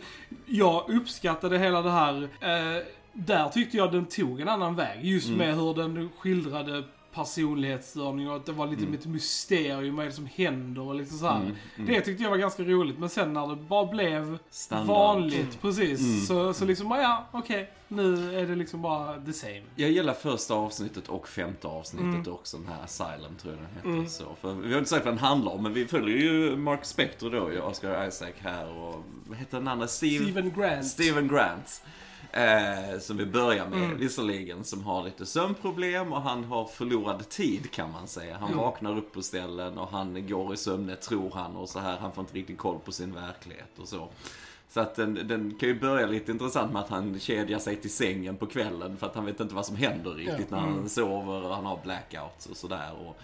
jag 0.47 0.91
uppskattade 0.91 1.59
hela 1.59 1.82
det 1.82 1.91
här, 1.91 2.22
eh, 2.22 2.82
där 3.13 3.48
tyckte 3.48 3.77
jag 3.77 3.93
den 3.93 4.05
tog 4.06 4.41
en 4.41 4.48
annan 4.48 4.75
väg. 4.75 5.05
Just 5.05 5.27
Mm. 5.27 5.39
med 5.39 5.55
hur 5.56 5.75
den 5.75 6.10
skildrade 6.19 6.82
personlighetsstörning 7.25 8.31
och 8.31 8.37
att 8.37 8.46
det 8.46 8.53
var 8.53 8.67
lite 8.67 8.82
Mm. 8.82 8.94
ett 8.94 9.06
mysterium 9.06 9.96
vad 9.96 10.05
är 10.05 10.08
det 10.10 10.15
som 10.15 10.27
händer 10.34 10.82
och 10.82 10.94
liksom 10.94 11.19
så 11.19 11.27
här. 11.27 11.37
Mm, 11.41 11.55
mm. 11.77 11.87
Det 11.93 12.01
tyckte 12.01 12.22
jag 12.22 12.31
var 12.31 12.37
ganska 12.37 12.63
roligt, 12.63 12.98
men 12.98 13.08
sen 13.08 13.32
när 13.32 13.46
det 13.46 13.56
bara 13.56 13.87
blev 13.87 14.39
Standard. 14.51 14.87
vanligt, 14.96 15.60
precis, 15.60 16.01
Mm. 16.01 16.20
så, 16.20 16.55
så 16.55 16.65
liksom 16.65 16.91
ja, 16.91 17.27
okej, 17.32 17.70
nu 17.89 18.39
är 18.41 18.46
det 18.46 18.55
liksom 18.55 18.82
bara 18.82 19.20
the 19.20 19.32
same. 19.32 19.63
Jag 19.77 19.91
gillar 19.91 20.15
första 20.15 20.55
avsnittet 20.55 21.08
och 21.08 21.29
femte 21.29 21.67
avsnittet 21.69 22.15
Mm. 22.15 22.32
också, 22.32 22.56
den 22.56 22.69
här 22.69 22.84
Asylum 22.84 23.37
tror 23.43 23.55
jag 23.55 23.63
den 23.63 23.75
heter. 23.77 23.89
Mm. 23.89 24.08
Så, 24.08 24.25
för 24.41 24.55
vi 24.55 24.72
har 24.72 24.79
inte 24.79 24.91
sagt 24.91 25.05
vad 25.05 25.15
den 25.15 25.19
handlar 25.25 25.53
om, 25.53 25.63
men 25.63 25.72
vi 25.72 25.87
följer 25.87 26.17
ju 26.19 26.56
Mark 26.56 26.84
Spector 26.84 27.31
då, 27.31 27.63
Oscar 27.63 28.08
Isaac 28.08 28.32
här 28.39 28.69
och, 28.79 29.03
vad 29.29 29.39
heter 29.39 29.58
den 29.58 29.69
andra? 29.69 29.87
Steve? 29.89 30.25
Steven 30.25 30.53
Grant. 30.56 30.87
Steven 30.87 31.29
Grant. 31.29 31.82
Eh, 32.32 32.99
som 33.01 33.17
vi 33.17 33.27
börjar 33.27 33.69
med 33.69 33.79
Mm. 33.85 33.99
visserligen, 33.99 34.65
som 34.65 34.85
har 34.85 35.05
lite 35.05 35.27
sömnproblem 35.27 36.13
och 36.13 36.23
han 36.23 36.44
har 36.44 36.65
förlorad 36.65 37.29
tid 37.29 37.70
kan 37.70 37.93
man 37.93 38.06
säga. 38.08 38.37
Han 38.39 38.49
Mm. 38.53 38.58
vaknar 38.65 38.97
upp 38.99 39.13
på 39.13 39.23
ställen 39.23 39.79
och 39.79 39.89
han 39.89 40.27
går 40.29 40.55
i 40.55 40.56
sömnet 40.56 41.03
tror 41.03 41.31
han 41.35 41.56
och 41.56 41.69
så 41.69 41.79
här. 41.79 41.97
Han 41.97 42.13
får 42.13 42.23
inte 42.23 42.35
riktigt 42.35 42.58
koll 42.58 42.79
på 42.85 42.93
sin 42.93 43.15
verklighet 43.15 43.79
och 43.79 43.89
så. 43.89 44.08
Så 44.70 44.81
att 44.81 44.94
den, 44.94 45.15
den 45.29 45.55
kan 45.61 45.69
ju 45.69 45.81
börja 45.81 46.06
lite 46.06 46.32
intressant 46.32 46.73
med 46.73 46.82
att 46.82 46.89
han 46.89 47.20
kedjar 47.20 47.58
sig 47.58 47.77
till 47.77 47.93
sängen 47.93 48.37
på 48.37 48.47
kvällen 48.47 48.97
för 48.97 49.06
att 49.06 49.15
han 49.15 49.25
vet 49.25 49.41
inte 49.41 49.55
vad 49.55 49.67
som 49.67 49.77
händer 49.77 50.11
riktigt 50.11 50.47
Ja. 50.51 50.56
när 50.56 50.58
han 50.63 50.73
Mm. 50.73 50.89
sover 50.89 51.44
och 51.44 51.55
han 51.55 51.67
har 51.67 51.81
blackouts 51.82 52.47
och 52.47 52.56
sådär. 52.56 52.91
Och, 53.06 53.19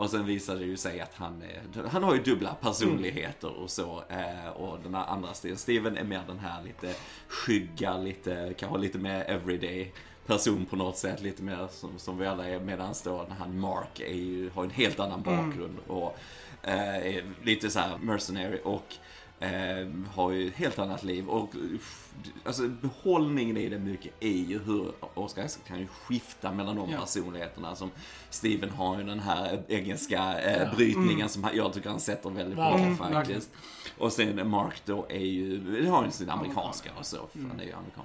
och 0.00 0.10
sen 0.10 0.26
visar 0.26 0.56
det 0.56 0.64
ju 0.64 0.76
sig 0.76 1.00
att 1.00 1.14
han, 1.14 1.42
är, 1.42 1.88
han 1.88 2.02
har 2.02 2.14
ju 2.14 2.22
dubbla 2.22 2.54
personligheter 2.54 3.50
och 3.50 3.70
så. 3.70 4.02
Eh, 4.08 4.48
och 4.48 4.78
den 4.82 4.94
här 4.94 5.06
andra 5.06 5.34
Steven, 5.34 5.58
Steven 5.58 5.96
är 5.96 6.04
mer 6.04 6.22
den 6.26 6.38
här 6.38 6.62
lite 6.62 6.94
skygga, 7.28 7.98
lite, 7.98 8.54
kanske 8.58 8.78
lite 8.78 8.98
mer 8.98 9.24
everyday 9.28 9.92
person 10.26 10.66
på 10.66 10.76
något 10.76 10.96
sätt. 10.96 11.22
Lite 11.22 11.42
mer 11.42 11.68
som, 11.70 11.98
som 11.98 12.18
vi 12.18 12.26
alla 12.26 12.48
är. 12.48 12.60
Medan 12.60 12.94
då 13.04 13.24
den 13.28 13.36
här 13.36 13.48
Mark 13.48 14.00
är 14.00 14.14
ju, 14.14 14.50
har 14.50 14.64
en 14.64 14.70
helt 14.70 15.00
annan 15.00 15.22
bakgrund. 15.22 15.78
Och 15.86 16.16
eh, 16.62 17.16
är 17.16 17.24
lite 17.42 17.70
så 17.70 17.78
här 17.78 17.98
mercenary. 17.98 18.60
Och 18.64 18.94
eh, 19.40 19.88
har 20.14 20.30
ju 20.30 20.48
ett 20.48 20.54
helt 20.54 20.78
annat 20.78 21.02
liv. 21.04 21.28
Och 21.28 21.54
uff, 21.74 22.12
alltså 22.44 22.68
behållningen 22.68 23.56
i 23.56 23.68
det 23.68 23.78
mycket 23.78 24.12
är 24.20 24.28
ju 24.28 24.58
hur 24.58 24.92
Oscar 25.14 25.44
Isaac 25.44 25.60
kan 25.66 25.78
ju 25.78 25.86
skifta 25.86 26.52
mellan 26.52 26.76
de 26.76 26.90
Ja. 26.90 27.00
personligheterna. 27.00 27.74
Som 27.76 27.90
Steven 28.30 28.70
har 28.70 28.98
ju 28.98 29.04
den 29.04 29.20
här 29.20 29.62
engelska 29.68 30.40
eh, 30.40 30.62
Ja. 30.62 30.74
brytningen 30.76 31.28
som 31.28 31.44
han- 31.44 31.56
jag 31.56 31.72
tycker 31.72 31.90
han 31.90 32.00
sätter 32.00 32.30
väldigt 32.30 32.56
bra 32.56 32.70
Verkligen, 32.76 32.96
faktiskt. 32.96 33.50
Och 33.98 34.12
sen 34.12 34.48
Mark 34.48 34.82
då 34.84 35.06
är 35.08 35.18
ju, 35.18 35.86
har 35.88 36.04
ju 36.04 36.10
sin 36.10 36.30
amerikanska 36.30 36.90
och 36.98 37.06
så, 37.06 37.16
för 37.32 37.38
han 37.38 37.60
är 37.60 37.64
ju 37.64 37.72
amerikan. 37.72 38.04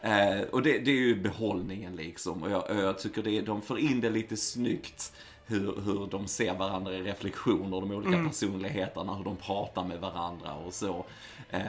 Eh, 0.00 0.48
och 0.48 0.62
det, 0.62 0.78
det 0.78 0.90
är 0.90 0.94
ju 1.00 1.20
behållningen 1.22 1.96
liksom. 1.96 2.42
Och 2.42 2.50
jag, 2.50 2.64
jag 2.70 2.98
tycker 2.98 3.22
det, 3.22 3.40
de 3.40 3.62
får 3.62 3.78
in 3.78 4.00
det 4.00 4.10
lite 4.10 4.36
snyggt. 4.36 5.12
Hur, 5.46 5.80
hur 5.84 6.06
de 6.10 6.26
ser 6.26 6.54
varandra 6.54 6.92
i 6.92 7.02
reflektioner, 7.02 7.80
de 7.80 7.90
olika 7.90 8.24
personligheterna, 8.28 9.14
hur 9.14 9.24
de 9.24 9.36
pratar 9.36 9.84
med 9.84 10.00
varandra 10.00 10.54
och 10.66 10.74
så. 10.74 11.04
Eh, 11.50 11.60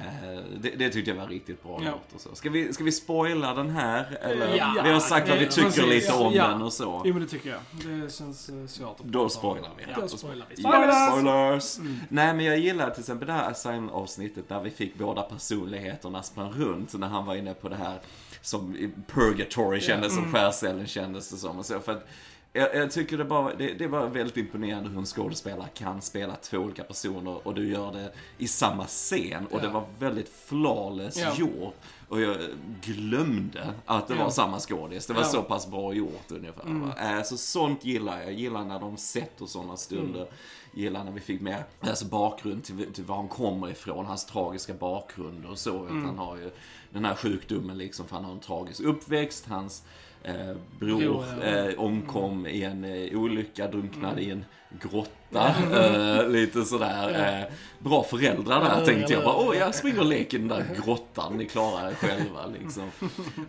det, 0.61 0.69
det 0.69 0.89
tyckte 0.89 1.11
jag 1.11 1.17
var 1.17 1.27
riktigt 1.27 1.63
bra 1.63 1.79
Ja. 1.83 1.89
gjort 1.91 2.07
och 2.15 2.21
så. 2.21 2.35
Ska 2.35 2.49
vi, 2.49 2.73
ska 2.73 2.83
vi 2.83 2.91
spoila 2.91 3.53
den 3.53 3.69
här? 3.69 4.17
Eller? 4.21 4.55
Ja, 4.55 4.81
vi 4.83 4.91
har 4.91 4.99
sagt 4.99 5.29
vad 5.29 5.37
vi 5.39 5.47
tycker 5.47 5.63
precis. 5.67 5.85
lite 5.85 6.13
om 6.13 6.33
Ja. 6.33 6.47
den 6.47 6.61
och 6.61 6.73
så. 6.73 7.01
Jo 7.05 7.13
men 7.13 7.23
det 7.23 7.29
tycker 7.29 7.49
jag. 7.49 7.59
Det 8.01 8.13
känns 8.13 8.49
eh, 8.49 8.65
svårt 8.67 8.89
att 8.89 8.97
prata 8.97 9.09
Då 9.09 9.29
spoilar 9.29 9.69
vi. 9.77 9.83
Ja. 9.91 10.01
Då 10.01 10.07
spoilar 10.07 10.45
vi. 10.49 10.55
Spoilers! 10.55 11.09
Spoilers! 11.11 11.77
Nej, 12.09 12.33
men 12.33 12.45
jag 12.45 12.59
gillar 12.59 12.89
till 12.89 12.99
exempel 12.99 13.27
det 13.27 13.33
här 13.33 13.51
Asylum-avsnittet 13.51 14.49
där 14.49 14.61
vi 14.61 14.69
fick 14.69 14.95
båda 14.97 15.21
personligheterna 15.21 16.23
sprang 16.23 16.51
runt 16.51 16.93
när 16.93 17.07
han 17.07 17.25
var 17.25 17.35
inne 17.35 17.53
på 17.53 17.69
det 17.69 17.75
här 17.75 17.99
som 18.41 18.77
Purgatory 19.07 19.81
kändes 19.81 20.15
som 20.15 20.31
skärcellen 20.31 20.87
kändes 20.87 21.29
det 21.29 21.37
som 21.37 21.59
och 21.59 21.65
så. 21.65 21.79
För 21.79 21.91
att 21.91 22.07
jag, 22.53 22.75
jag 22.75 22.91
tycker 22.91 23.17
det 23.17 23.25
bara, 23.25 23.53
det, 23.55 23.73
det 23.73 23.87
var 23.87 24.07
väldigt 24.07 24.37
imponerande 24.37 24.89
hur 24.89 24.97
en 24.97 25.05
skådespelare 25.05 25.67
kan 25.73 26.01
spela 26.01 26.35
två 26.35 26.57
olika 26.57 26.83
personer 26.83 27.47
och 27.47 27.53
du 27.55 27.67
gör 27.69 27.91
det 27.91 28.11
i 28.37 28.47
samma 28.47 28.85
scen 28.85 29.47
och 29.47 29.59
det 29.59 29.65
Ja. 29.67 29.71
var 29.71 29.85
väldigt 29.99 30.29
flawless 30.45 31.17
Ja. 31.17 31.35
gjort. 31.37 31.75
Och 32.09 32.21
jag 32.21 32.37
glömde 32.81 33.73
att 33.85 34.07
det 34.07 34.15
Ja. 34.15 34.23
var 34.23 34.29
samma 34.31 34.59
skådis. 34.59 35.05
Det 35.07 35.13
var 35.13 35.23
så 35.23 35.41
pass 35.41 35.67
bra 35.67 35.93
gjort 35.93 36.31
ungefär. 36.31 36.63
va. 36.63 37.17
Eh, 37.17 37.23
Så 37.23 37.37
sånt 37.37 37.85
gillar 37.85 38.17
jag. 38.17 38.25
Jag 38.25 38.33
gillar 38.33 38.65
när 38.65 38.79
de 38.79 38.97
sätter 38.97 39.45
sådana 39.45 39.77
stunder. 39.77 40.27
Gillar 40.75 41.03
när 41.03 41.11
vi 41.11 41.19
fick 41.19 41.41
med 41.41 41.63
alltså 41.79 42.05
bakgrund 42.05 42.63
till, 42.63 42.93
till 42.93 43.03
var 43.03 43.15
han 43.15 43.27
kommer 43.27 43.69
ifrån, 43.69 44.05
hans 44.05 44.25
tragiska 44.25 44.73
bakgrund 44.73 45.45
och 45.45 45.57
så. 45.57 45.83
Att 45.83 45.89
han 45.89 46.17
har 46.17 46.37
ju 46.37 46.51
den 46.93 47.05
här 47.05 47.15
sjukdomen 47.15 47.77
liksom, 47.77 48.07
för 48.07 48.15
han 48.15 48.25
har 48.25 48.31
en 48.31 48.39
tragisk 48.39 48.81
uppväxt. 48.81 49.45
Hans 49.49 49.83
eh, 50.23 50.55
bror 50.79 50.99
Bror, 50.99 51.25
eh, 51.43 51.79
omkom 51.79 52.47
i 52.47 52.63
en 52.63 52.83
eh, 52.83 53.19
olycka, 53.19 53.67
drunknade 53.67 54.21
i 54.21 54.31
en 54.31 54.45
grotta. 54.81 55.55
Eh, 55.71 56.29
lite 56.29 56.65
sådär. 56.65 57.39
Eh, 57.39 57.53
bra 57.79 58.03
föräldrar 58.03 58.59
där 58.59 58.79
Ja, 58.79 58.85
tänkte 58.85 59.13
jag 59.13 59.23
bara. 59.23 59.35
Åh, 59.35 59.57
jag 59.57 59.75
springer 59.75 59.99
och 59.99 60.05
leker 60.05 60.37
i 60.37 60.39
den 60.39 60.47
där 60.49 60.65
grottan, 60.85 61.37
ni 61.37 61.45
klarar 61.45 61.89
er 61.89 61.95
själva 61.95 62.45
liksom. 62.45 62.91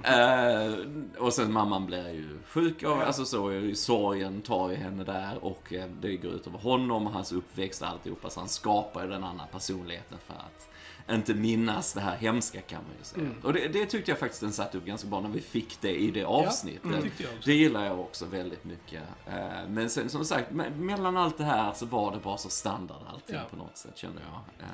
Eh, 0.03 0.75
och 1.19 1.33
sen 1.33 1.53
mamman 1.53 1.87
blir 1.87 2.11
ju 2.11 2.39
sjuk 2.47 2.83
och 2.83 3.03
alltså 3.03 3.25
så, 3.25 3.71
sorgen 3.75 4.43
tar 4.43 4.71
ju 4.71 4.77
henne 4.77 5.05
där 5.05 5.45
och 5.45 5.73
eh, 5.73 5.87
det 6.01 6.17
går 6.17 6.33
ut 6.33 6.47
över 6.47 6.59
honom 6.59 7.07
och 7.07 7.13
hans 7.13 7.33
uppväxt 7.33 7.83
och 7.83 7.89
alltihopa. 7.89 8.31
Så 8.31 8.41
han 8.41 8.49
skapar 8.49 9.03
ju 9.05 9.11
den 9.11 9.25
andra 9.25 9.47
personligheten 9.47 10.19
för 10.27 10.35
att 10.35 10.69
inte 11.11 11.35
minnas 11.35 11.93
det 11.93 12.01
här 12.01 12.17
hemska 12.17 12.61
kan 12.61 12.79
man 12.83 12.93
ju 12.99 13.05
säga. 13.05 13.27
Och 13.43 13.53
det, 13.53 13.69
det 13.69 13.87
tyckte 13.87 14.11
jag 14.11 14.19
faktiskt 14.19 14.41
den 14.41 14.53
satte 14.53 14.79
upp 14.79 14.85
ganska 14.85 15.09
bra 15.09 15.21
när 15.21 15.29
vi 15.29 15.41
fick 15.41 15.81
det 15.81 15.95
i 15.97 16.11
det 16.11 16.25
avsnittet. 16.25 16.81
jag 16.85 16.99
också. 17.05 17.25
Det 17.45 17.55
gillar 17.55 17.85
jag 17.87 18.01
också 18.01 18.25
väldigt 18.27 18.65
mycket. 18.65 19.03
Eh, 19.27 19.35
Men 19.69 19.91
sen 19.91 20.09
som 20.11 20.25
sagt, 20.25 20.51
me- 20.51 20.77
mellan 20.77 21.17
allt 21.17 21.39
det 21.39 21.45
här 21.45 21.73
så 21.73 21.87
var 21.87 22.13
det 22.13 22.19
bara 22.19 22.37
så 22.37 22.49
standard 22.49 23.03
allting 23.13 23.37
Ja. 23.37 23.43
på 23.51 23.57
något 23.57 23.77
sätt 23.77 23.97
kände 23.99 24.21
jag. 24.31 24.67
Eh, 24.67 24.73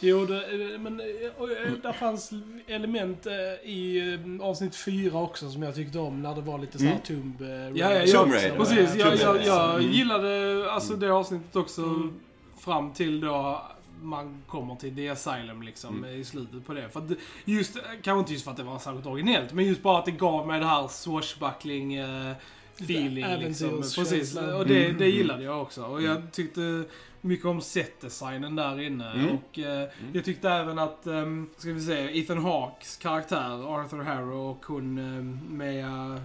Jo, 0.00 0.24
det, 0.26 0.36
eh, 0.74 0.80
men 0.80 0.96
där 1.82 1.92
fanns 1.92 2.30
element 2.66 3.26
i 3.64 4.00
avsnitt 4.42 4.76
fyra 4.76 5.18
också 5.18 5.50
som 5.50 5.62
jag 5.62 5.74
tyckte 5.74 5.98
om 5.98 6.22
när 6.22 6.34
det 6.34 6.40
var 6.40 6.58
lite 6.58 6.78
såhär 6.78 6.90
Mm. 6.90 7.02
Tomb 7.02 7.40
Ja, 7.40 7.46
ja, 7.46 7.90
Raider. 7.90 8.06
ja 8.12 8.20
Tomb 8.20 8.32
Raider. 8.32 8.56
precis. 8.56 8.94
Jag, 8.96 9.16
jag, 9.16 9.44
jag 9.46 9.74
Mm. 9.74 9.92
gillade 9.92 10.64
alltså 10.72 10.96
det 10.96 11.10
avsnittet 11.12 11.56
också 11.56 11.82
Mm. 11.82 12.12
fram 12.58 12.92
till 12.92 13.20
då 13.20 13.62
man 14.02 14.42
kommer 14.46 14.74
till 14.76 14.96
The 14.96 15.08
Asylum 15.08 15.62
liksom 15.62 16.04
Mm. 16.04 16.20
i 16.20 16.24
slutet 16.24 16.66
på 16.66 16.74
det. 16.74 16.88
För 16.88 17.00
att 17.00 17.08
det- 17.08 17.16
just, 17.44 17.76
kanske 18.02 18.18
inte 18.18 18.32
just 18.32 18.44
för 18.44 18.50
att 18.50 18.56
det 18.56 18.62
var 18.62 18.78
särskilt 18.78 19.06
originellt, 19.06 19.52
men 19.52 19.64
just 19.64 19.82
bara 19.82 19.98
att 19.98 20.04
det 20.04 20.10
gav 20.10 20.46
mig 20.46 20.60
det 20.60 20.66
här 20.66 20.88
swashbuckling 20.88 21.94
eh, 21.94 22.32
feeling 22.80 23.26
liksom. 23.38 23.70
Precis. 23.96 24.36
Och 24.36 24.66
det, 24.66 24.84
Mm. 24.84 24.98
det 24.98 25.06
gillade 25.08 25.44
jag 25.44 25.62
också. 25.62 25.84
Och 25.84 26.02
jag 26.02 26.32
tyckte 26.32 26.84
mycket 27.20 27.46
om 27.46 27.60
setdesignen 27.60 28.56
där 28.56 28.80
inne. 28.80 29.12
Mm. 29.12 29.28
Och 29.36 29.58
eh, 29.58 29.88
jag 30.12 30.24
tyckte 30.24 30.50
även 30.50 30.78
att, 30.78 31.00
um, 31.06 31.50
ska 31.56 31.72
vi 31.72 31.80
se, 31.80 32.18
Ethan 32.20 32.38
Hawkes 32.38 32.96
karaktär, 32.96 33.74
Arthur 33.80 34.02
Harrow 34.02 34.50
och 34.50 34.66
hon 34.66 34.98
um, 34.98 35.40
Mea 35.48 36.18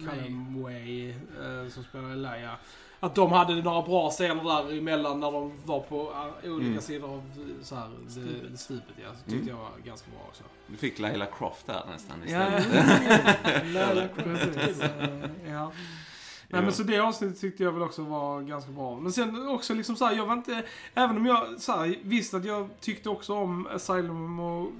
uh, 0.00 0.06
Callumway 0.08 1.10
eh, 1.10 1.68
som 1.70 1.84
spelar 1.84 2.10
Elia. 2.12 2.56
Att 3.02 3.14
de 3.14 3.32
hade 3.32 3.54
några 3.62 3.82
bra 3.82 4.10
scener 4.10 4.44
där 4.44 4.78
emellan 4.78 5.20
när 5.20 5.32
de 5.32 5.52
var 5.64 5.80
på 5.80 6.12
uh, 6.44 6.52
olika 6.52 6.70
Mm. 6.70 6.80
sidor 6.80 7.08
av 7.08 7.14
uh, 7.16 7.62
så 7.62 7.74
här, 7.74 7.88
stupet. 8.08 8.60
stupet 8.60 8.94
ja. 9.02 9.08
Så 9.24 9.30
tyckte 9.30 9.36
Mm. 9.36 9.48
jag 9.48 9.56
var 9.56 9.70
ganska 9.84 10.10
bra 10.10 10.20
också. 10.28 10.44
Du 10.66 10.76
fick 10.76 10.98
Laila 10.98 11.26
Croft 11.26 11.66
där 11.66 11.82
nästan 11.90 12.16
Ja, 12.26 12.58
istället. 12.58 13.66
Lara 13.74 14.08
precis. 14.08 14.80
Eh, 14.80 15.50
ja. 15.50 15.72
Nej 16.52 16.62
men 16.62 16.72
så 16.72 16.82
det 16.82 16.98
avsnittet 16.98 17.40
tyckte 17.40 17.62
jag 17.62 17.72
väl 17.72 17.82
också 17.82 18.02
var 18.02 18.40
ganska 18.42 18.70
bra. 18.70 19.00
Men 19.00 19.12
sen 19.12 19.48
också 19.48 19.74
liksom 19.74 19.96
såhär, 19.96 20.16
jag 20.16 20.26
var 20.26 20.32
inte... 20.34 20.62
Även 20.94 21.16
om 21.16 21.26
jag 21.26 21.60
så 21.60 21.72
här, 21.72 21.96
visste 22.02 22.36
att 22.36 22.44
jag 22.44 22.68
tyckte 22.80 23.08
också 23.08 23.34
om 23.34 23.66
Asylum 23.74 24.40
och 24.40 24.70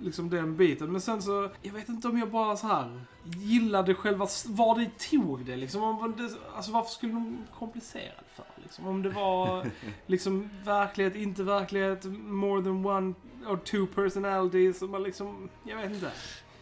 liksom 0.00 0.30
den 0.30 0.56
biten. 0.56 0.92
Men 0.92 1.00
sen 1.00 1.22
så, 1.22 1.50
jag 1.62 1.72
vet 1.72 1.88
inte 1.88 2.08
om 2.08 2.18
jag 2.18 2.30
bara 2.30 2.56
så 2.56 2.66
här 2.66 3.04
gillade 3.24 3.94
själva, 3.94 4.26
var 4.46 4.78
det 4.78 5.10
tog 5.10 5.44
det 5.44 5.56
liksom. 5.56 5.82
Om 5.82 6.14
det, 6.16 6.30
alltså 6.56 6.72
varför 6.72 6.90
skulle 6.90 7.12
de 7.12 7.38
komplicera 7.58 8.02
det 8.18 8.34
för? 8.36 8.62
Liksom? 8.62 8.86
Om 8.86 9.02
det 9.02 9.10
var 9.10 9.66
liksom 10.06 10.50
verklighet, 10.64 11.16
inte 11.16 11.42
verklighet, 11.42 12.04
more 12.18 12.62
than 12.62 12.86
one 12.86 13.14
or 13.46 13.56
two 13.56 13.86
personalities. 13.94 14.82
Och 14.82 14.88
man 14.88 15.02
liksom, 15.02 15.48
jag 15.64 15.76
vet 15.76 15.90
inte. 15.90 16.10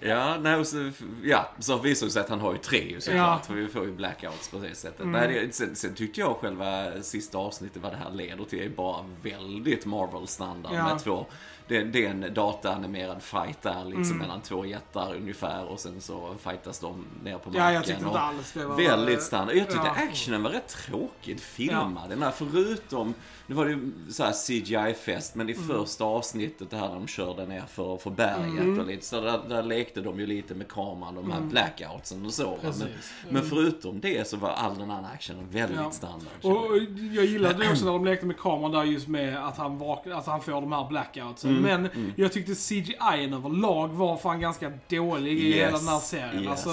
Ja, 0.00 0.36
nej, 0.40 0.64
så, 0.64 0.90
ja, 1.24 1.48
så 1.58 1.78
visar 1.78 2.06
det 2.06 2.12
sig 2.12 2.22
att 2.22 2.28
han 2.28 2.40
har 2.40 2.52
ju 2.52 2.58
tre 2.58 2.90
ju 2.90 3.00
såklart. 3.00 3.40
Ja. 3.42 3.46
För 3.46 3.54
vi 3.54 3.68
får 3.68 3.84
ju 3.84 3.92
blackouts 3.92 4.48
på 4.48 4.58
det 4.58 4.74
sättet. 4.74 5.00
Mm. 5.00 5.12
Nej, 5.12 5.52
sen, 5.52 5.76
sen 5.76 5.94
tyckte 5.94 6.20
jag 6.20 6.36
själva 6.36 7.02
sista 7.02 7.38
avsnittet, 7.38 7.82
vad 7.82 7.92
det 7.92 7.96
här 7.96 8.10
leder 8.10 8.44
till, 8.44 8.60
är 8.60 8.68
bara 8.68 9.04
väldigt 9.22 9.86
Marvel-standard 9.86 10.72
Ja. 10.74 10.84
med 10.88 10.98
två. 11.02 11.26
Det, 11.68 11.82
det 11.84 12.06
är 12.06 12.10
en 12.10 12.34
dataanimerad 12.34 13.22
fight 13.22 13.62
där 13.62 13.84
liksom 13.84 14.02
Mm. 14.04 14.18
mellan 14.18 14.40
två 14.40 14.64
jättar 14.66 15.14
ungefär 15.14 15.64
och 15.64 15.80
sen 15.80 16.00
så 16.00 16.34
fightas 16.38 16.78
de 16.78 17.04
ner 17.24 17.38
på 17.38 17.48
marken. 17.48 17.64
Ja, 17.64 17.72
jag 17.72 17.84
tyckte 17.84 18.04
inte 18.04 18.18
alls 18.18 18.52
det 18.52 18.64
var... 18.66 18.76
Väldigt 18.76 19.22
standard. 19.22 19.56
Jag 19.56 19.66
tyckte 19.70 19.86
Ja. 19.96 20.02
actionen 20.10 20.42
var 20.42 20.50
rätt 20.50 20.68
tråkigt 20.68 21.40
filmad. 21.40 22.08
Den 22.10 22.22
här 22.22 22.30
förutom, 22.30 23.14
nu 23.46 23.54
var 23.54 23.64
det 23.64 23.70
ju 23.70 23.92
så 24.10 24.24
här 24.24 24.32
CGI-fest, 24.32 25.34
men 25.34 25.48
i 25.48 25.52
Mm. 25.52 25.66
första 25.68 26.04
avsnittet 26.04 26.70
det 26.70 26.76
här 26.76 26.88
de 26.88 27.06
körde 27.06 27.46
ner 27.46 27.64
för, 27.68 27.96
för 27.96 28.10
berget 28.10 28.60
Mm. 28.64 28.78
och 28.80 28.86
lite 28.86 29.04
så 29.06 29.20
där, 29.20 29.40
där 29.48 29.62
lekte 29.62 30.00
de 30.00 30.20
ju 30.20 30.26
lite 30.26 30.54
med 30.54 30.68
kameran, 30.68 31.14
de 31.14 31.30
här 31.30 31.40
blackoutsen 31.40 32.26
och 32.26 32.32
så. 32.32 32.44
va. 32.50 32.56
Men, 32.62 32.72
Precis. 32.72 33.12
men 33.30 33.42
förutom 33.42 34.00
det 34.00 34.28
så 34.28 34.36
var 34.36 34.50
all 34.50 34.78
den 34.78 34.90
andra 34.90 35.10
actionen 35.10 35.46
väldigt 35.50 35.78
Ja. 35.78 35.90
standard. 35.90 36.28
Och 36.42 36.76
jag. 37.12 37.24
gillade 37.24 37.70
också 37.70 37.84
när 37.84 37.92
de 37.92 38.04
lekte 38.04 38.26
med 38.26 38.38
kameran 38.38 38.72
där 38.72 38.84
just 38.84 39.08
med 39.08 39.46
att 39.46 39.56
han, 39.56 39.78
vak- 39.78 40.12
att 40.18 40.26
han 40.26 40.40
får 40.40 40.52
de 40.52 40.72
här 40.72 40.88
blackoutsen. 40.88 41.55
Mm, 41.58 41.82
Men 41.82 41.90
mm. 41.90 42.12
jag 42.16 42.32
tyckte 42.32 42.54
CGI 42.54 42.94
överlag 43.34 43.88
var 43.88 44.16
fan 44.16 44.40
ganska 44.40 44.72
dålig 44.88 45.32
i 45.38 45.48
Yes, 45.48 45.56
hela 45.56 45.78
den 45.78 45.88
här 45.88 45.98
serien. 45.98 46.42
yes. 46.42 46.48
Alltså, 46.50 46.70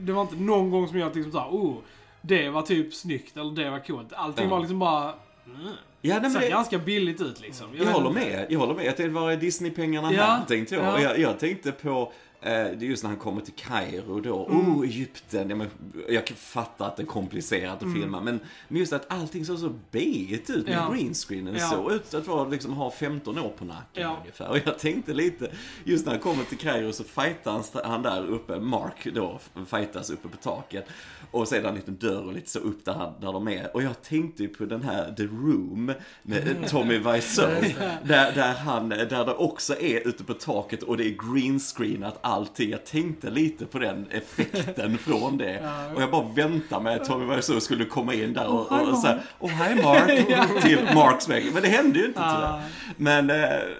det 0.00 0.12
var 0.12 0.22
inte 0.22 0.36
någon 0.36 0.70
gång 0.70 0.88
som 0.88 0.98
jag 0.98 1.16
liksom 1.16 1.32
såhär, 1.32 1.48
oh, 1.50 1.76
det 2.22 2.48
var 2.50 2.62
typ 2.62 2.94
snyggt 2.94 3.36
eller 3.36 3.52
det 3.52 3.70
var 3.70 3.78
coolt. 3.78 4.12
Allting 4.12 4.44
Ja. 4.44 4.50
var 4.50 4.60
liksom 4.60 4.78
bara, 4.78 5.02
mm, 5.46 5.72
Ja, 6.00 6.20
men 6.20 6.30
såg 6.30 6.42
det, 6.42 6.48
ganska 6.48 6.78
billigt 6.78 7.20
ut 7.20 7.40
liksom. 7.40 7.66
jag 7.76 7.84
vet 7.84 7.94
håller 7.94 8.08
inte. 8.08 8.20
med. 8.20 8.46
Jag 8.48 8.58
håller 8.58 8.74
med. 8.74 8.84
Jag 8.86 8.96
tänkte, 8.96 9.14
var 9.20 9.30
är 9.30 9.36
Disney-pengarna 9.36 10.12
Ja, 10.12 10.22
här? 10.22 10.44
Tänkte 10.48 10.74
jag. 10.74 10.84
ja. 10.84 11.00
Jag. 11.00 11.18
Jag 11.18 11.38
tänkte 11.38 11.72
på 11.72 12.12
det 12.50 12.50
är 12.50 12.82
just 12.82 13.02
när 13.02 13.10
han 13.10 13.18
kommer 13.18 13.40
till 13.40 13.54
Kairo 13.54 14.20
då. 14.20 14.46
Mm. 14.48 14.76
Oh, 14.76 14.84
Egypten. 14.84 15.50
Ja, 15.50 15.56
men, 15.56 15.68
jag 16.08 16.26
kan 16.26 16.36
fatta 16.36 16.86
att 16.86 16.96
det 16.96 17.02
är 17.02 17.06
komplicerat 17.06 17.82
att 17.82 17.92
filma. 17.94 18.20
Men, 18.20 18.40
men 18.68 18.78
just 18.78 18.92
att 18.92 19.12
allting 19.12 19.44
såg 19.44 19.58
så 19.58 19.72
B-igt 19.90 20.50
ut 20.50 20.66
med 20.66 20.74
Mm. 20.74 20.86
Ja. 20.88 20.94
greenscreenen. 20.94 21.54
Ja. 21.58 21.70
Så 21.70 21.90
ut 21.90 22.14
att 22.14 22.26
vara, 22.26 22.48
liksom, 22.48 22.72
ha 22.72 22.90
15 22.90 23.38
år 23.38 23.52
på 23.58 23.64
nacken 23.64 24.02
Ja. 24.02 24.16
ungefär. 24.20 24.48
Och 24.50 24.58
jag 24.64 24.78
tänkte 24.78 25.12
lite, 25.14 25.50
just 25.84 26.06
när 26.06 26.12
han 26.12 26.20
kommer 26.20 26.44
till 26.44 26.58
Kairo 26.58 26.92
så 26.92 27.04
fightar 27.04 27.52
han, 27.52 27.62
han 27.84 28.02
där 28.02 28.26
uppe, 28.26 28.60
Mark 28.60 29.06
då, 29.14 29.40
fightas 29.66 30.10
uppe 30.10 30.28
på 30.28 30.36
taket. 30.36 30.86
Och 31.30 31.48
sedan 31.48 31.66
en 31.66 31.74
liten 31.74 31.96
dörr 31.96 32.26
och 32.26 32.32
lite 32.32 32.50
så 32.50 32.58
upp 32.58 32.84
där, 32.84 32.92
han, 32.92 33.12
där 33.20 33.32
de 33.32 33.48
är. 33.48 33.76
Och 33.76 33.82
jag 33.82 34.02
tänkte 34.02 34.42
ju 34.42 34.48
på 34.48 34.64
den 34.64 34.82
här 34.82 35.12
The 35.16 35.22
Room 35.22 35.84
med, 35.84 35.96
med 36.22 36.68
Tommy 36.68 36.98
Wiseau. 36.98 37.50
Där, 38.04 38.32
där, 38.34 38.54
han, 38.54 38.88
där 38.88 39.24
det 39.24 39.34
också 39.34 39.80
är 39.80 40.08
ute 40.08 40.24
på 40.24 40.34
taket 40.34 40.82
och 40.82 40.96
det 40.96 41.04
är 41.04 41.34
green 41.34 41.60
screenat 41.60 42.18
allting. 42.34 42.70
Jag 42.70 42.84
tänkte 42.84 43.30
lite 43.30 43.66
på 43.66 43.78
den 43.78 44.06
effekten 44.10 44.98
från 45.04 45.38
det. 45.38 45.68
Och 45.94 46.02
jag 46.02 46.10
bara 46.10 46.28
väntade 46.28 46.82
mig 46.82 46.96
att 46.96 47.04
Tommy 47.04 47.36
Wiseau 47.36 47.60
skulle 47.60 47.84
komma 47.84 48.14
in 48.14 48.32
där 48.32 48.46
och, 48.46 48.72
och, 48.72 48.88
och 48.88 48.98
säga 48.98 49.18
Oh 49.38 49.50
hi 49.50 49.82
Mark 49.82 50.62
till 50.62 50.88
Marks 50.94 51.28
väg. 51.28 51.52
Men 51.52 51.62
det 51.62 51.68
hände 51.68 51.98
ju 51.98 52.04
inte 52.04 52.18
tyvärr. 52.18 52.62
Men, 52.96 53.30
eh, 53.30 53.36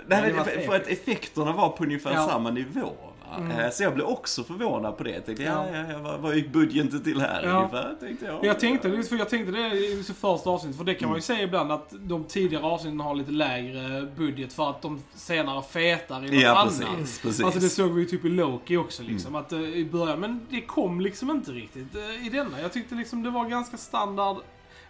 nej, 0.06 0.32
det 0.32 0.44
för, 0.44 0.66
för 0.66 0.76
att 0.76 0.86
effekterna 0.86 1.52
var 1.52 1.68
på 1.68 1.84
ungefär 1.84 2.26
samma 2.26 2.50
nivå. 2.50 2.92
Va? 3.30 3.64
Eh, 3.64 3.70
Så 3.70 3.82
jag 3.82 3.94
blev 3.94 4.06
också 4.06 4.44
förvånad 4.44 4.96
på 4.96 5.04
det. 5.04 5.10
Jag 5.10 5.26
tänkte, 5.26 5.42
ja, 5.44 5.66
ja, 5.72 5.84
ja, 6.04 6.16
vad, 6.18 6.36
gick 6.36 6.52
budgeten 6.52 7.04
till 7.04 7.20
här 7.20 7.42
Ja. 7.44 7.56
ungefär? 7.56 7.94
Tänkte 8.00 8.26
jag. 8.26 8.44
Jag 8.44 8.60
tänkte, 8.60 8.88
det, 8.88 9.02
för 9.02 9.16
jag 9.16 9.28
tänkte 9.28 9.52
det 9.52 9.68
i 9.76 10.02
första 10.20 10.50
avsnittet, 10.50 10.78
för 10.78 10.84
det 10.84 10.94
kan 10.94 11.08
man 11.08 11.18
ju 11.18 11.22
säga 11.22 11.42
ibland 11.42 11.72
att 11.72 11.88
de 11.92 12.24
tidigare 12.24 12.64
avsnitten 12.64 13.00
har 13.00 13.14
lite 13.14 13.30
lägre 13.32 14.08
budget 14.16 14.52
för 14.52 14.70
att 14.70 14.82
de 14.82 15.02
senare 15.14 15.62
fetar 15.62 16.18
i 16.24 16.30
något 16.30 16.40
Ja, 16.42 16.50
annat. 16.58 16.80
precis, 16.80 17.20
precis. 17.22 17.44
Alltså 17.44 17.60
det 17.60 17.68
såg 17.68 17.90
vi 17.92 18.00
ju 18.00 18.06
typ 18.06 18.24
i 18.24 18.28
Loki 18.28 18.76
också 18.76 19.02
liksom, 19.02 19.34
att 19.34 19.52
eh, 19.52 19.60
i 19.60 19.84
början, 19.92 20.20
men 20.20 20.46
det 20.50 20.60
kom 20.60 21.00
liksom 21.00 21.30
inte 21.30 21.50
riktigt 21.52 21.94
eh, 21.94 22.26
i 22.26 22.30
denna. 22.30 22.60
Jag 22.60 22.72
tyckte 22.72 22.94
liksom 22.94 23.22
det 23.22 23.30
var 23.30 23.44
ganska 23.48 23.76
standard, 23.76 24.36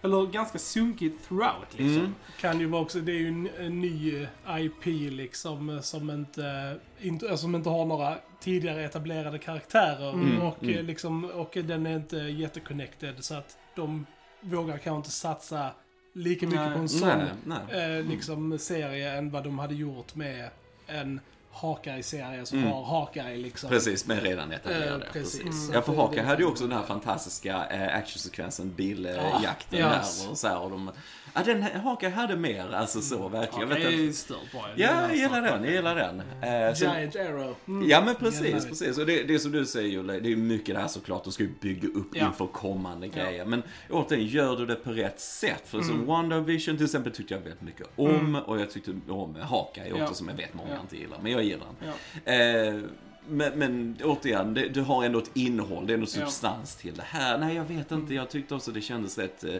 eller 0.05 0.27
ganska 0.27 0.59
sunkigt 0.59 1.29
throughout 1.29 1.67
liksom. 1.71 1.99
Mm. 1.99 2.15
Kan 2.41 2.61
ju 2.61 2.67
vara 2.67 2.83
också, 2.83 3.01
det 3.01 3.13
är 3.13 3.19
ju 3.19 3.29
en, 3.29 3.49
en 3.59 3.81
ny 3.81 4.23
eh, 4.23 4.65
IP 4.65 4.87
liksom 5.13 5.71
eh, 5.71 5.81
som 5.81 6.11
inte, 6.11 6.77
inte, 7.01 7.31
alltså, 7.31 7.43
som 7.43 7.55
inte 7.55 7.69
har 7.69 7.85
några 7.85 8.19
tidigare 8.41 8.85
etablerade 8.85 9.39
karaktärer. 9.39 10.13
Mm, 10.13 10.43
och, 10.43 10.63
mm. 10.63 10.79
eh, 10.79 10.83
Liksom, 10.83 11.25
och 11.25 11.59
den 11.65 11.87
är 11.87 11.97
inte 11.97 12.17
jätteconnected 12.17 13.25
så 13.25 13.35
att 13.35 13.59
de 13.77 14.07
vågar 14.41 14.79
kanske 14.79 14.97
inte 14.97 15.11
satsa 15.11 15.71
lika 16.13 16.47
mycket 16.47 16.61
Nej. 16.61 16.75
på 16.75 16.79
en 16.79 16.89
sån 16.89 17.09
Nej, 17.45 17.61
nej. 17.71 17.99
eh, 17.99 18.05
liksom, 18.05 18.59
serie 18.59 19.19
än 19.19 19.31
vad 19.31 19.45
de 19.45 19.59
hade 19.59 19.75
gjort 19.75 20.15
med 20.15 20.51
en 20.87 21.21
Hawkeye-serie 21.55 22.47
som 22.47 22.59
Mm. 22.59 22.71
har 22.73 22.85
Hawkeye 22.85 23.37
liksom. 23.37 23.69
Precis, 23.71 24.07
men 24.07 24.21
redan 24.21 24.53
etablerade. 24.53 25.07
Eh, 25.07 25.13
precis. 25.13 25.43
precis. 25.43 25.63
Mm. 25.65 25.75
Ja, 25.75 25.83
för 25.83 25.95
Hawkeye 25.95 26.23
hade 26.23 26.43
ju 26.43 26.49
också 26.49 26.67
den 26.67 26.79
här 26.79 26.85
fantastiska 26.87 27.67
eh, 27.71 27.97
actionsekvensen, 27.99 28.75
biljakten 28.75 29.79
Ja, 29.79 29.89
där 29.89 29.97
yes. 29.97 30.27
och 30.31 30.39
så 30.39 30.49
här. 30.49 30.59
Och 30.59 30.71
de, 30.71 30.91
ja, 31.35 31.43
den 31.45 31.63
Hawkeye 31.63 32.11
hade 32.11 32.37
mer, 32.37 32.75
alltså 32.75 33.01
så 33.01 33.29
verkligen. 33.29 33.69
Jag 33.69 33.77
vet 33.77 33.85
det 33.87 33.93
inte- 33.93 34.09
är 34.09 34.13
stört 34.13 34.53
bra. 34.53 34.67
Ja, 34.77 35.03
jag 35.03 35.17
gillar 35.17 35.43
den, 35.43 35.65
jag 35.65 35.73
gillar 35.73 35.95
den. 35.95 36.21
Eh, 36.21 36.75
sen- 36.75 36.99
Giant 36.99 37.17
Arrow. 37.17 37.55
Mm. 37.69 37.89
Ja 37.89 38.03
men 38.05 38.15
precis, 38.15 38.67
precis. 38.67 38.99
Och 38.99 39.07
det, 39.07 39.23
det 39.23 39.35
är 39.35 39.39
som 39.39 39.53
du 39.53 39.67
säger 39.67 39.89
Julle, 39.89 40.21
det 40.21 40.33
är 40.33 40.37
mycket 40.37 40.75
det 40.75 40.81
här 40.81 40.89
såklart, 40.89 41.25
de 41.25 41.33
ska 41.33 41.43
ju 41.43 41.51
bygga 41.61 41.89
upp 41.89 42.11
Ja. 42.13 42.27
inför 42.27 42.47
kommande 42.47 43.07
Ja. 43.07 43.13
grejer. 43.25 43.45
Men 43.45 43.63
återigen, 43.91 44.27
gör 44.27 44.57
du 44.57 44.67
det 44.67 44.75
på 44.75 44.91
rätt 44.93 45.21
sätt? 45.21 45.63
För 45.65 45.79
Mm. 45.79 45.89
som 45.89 46.07
WandaVision 46.07 46.77
till 46.77 46.85
exempel 46.85 47.13
tyckte 47.13 47.35
jag 47.35 47.41
väldigt 47.41 47.63
mycket 47.63 47.87
om, 47.97 48.35
och 48.47 48.61
jag 48.61 48.71
tyckte 48.71 48.91
om 49.09 49.37
Hawkeye 49.41 49.93
också 49.93 50.05
Ja. 50.05 50.15
som 50.15 50.29
jag 50.29 50.35
vet 50.37 50.55
många 50.55 50.71
Ja. 50.75 50.81
inte 50.81 50.97
gillar, 50.97 51.19
men 51.23 51.33
jag 51.33 51.43
gillar 51.45 51.67
den. 51.81 51.89
Ja. 52.25 52.33
Eh, 52.33 52.81
men, 53.29 53.59
men 53.59 53.97
återigen, 54.05 54.55
det, 54.55 54.69
du 54.69 54.81
har 54.81 55.05
ändå 55.05 55.19
ett 55.19 55.31
innehåll, 55.35 55.87
det 55.87 55.93
är 55.93 55.95
ändå 55.95 56.07
Ja. 56.07 56.21
substans 56.21 56.77
till 56.77 56.95
det 56.95 57.03
här. 57.07 57.39
Nej, 57.39 57.57
jag 57.57 57.65
vet 57.65 57.91
inte, 57.93 58.15
jag 58.15 58.31
tyckte 58.31 58.55
också 58.55 58.71
det 58.71 58.81
kändes 58.81 59.19
rätt 59.19 59.45
eh, 59.45 59.55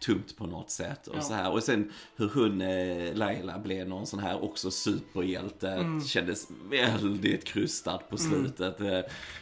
tungt 0.00 0.36
på 0.36 0.46
något 0.46 0.70
sätt. 0.70 1.06
Och, 1.06 1.16
Ja. 1.16 1.20
så 1.20 1.34
här. 1.34 1.52
och 1.52 1.62
sen 1.62 1.92
hur 2.16 2.28
hon, 2.34 2.60
eh, 2.60 3.14
Laila, 3.14 3.58
blev 3.58 3.88
någon 3.88 4.06
sån 4.06 4.20
här 4.20 4.44
också 4.44 4.70
superhjälte. 4.70 5.68
Mm. 5.70 6.00
Kändes 6.04 6.48
väldigt 6.70 7.44
krystat 7.44 8.10
på 8.10 8.16
slutet. 8.16 8.80
Eh, 8.80 9.00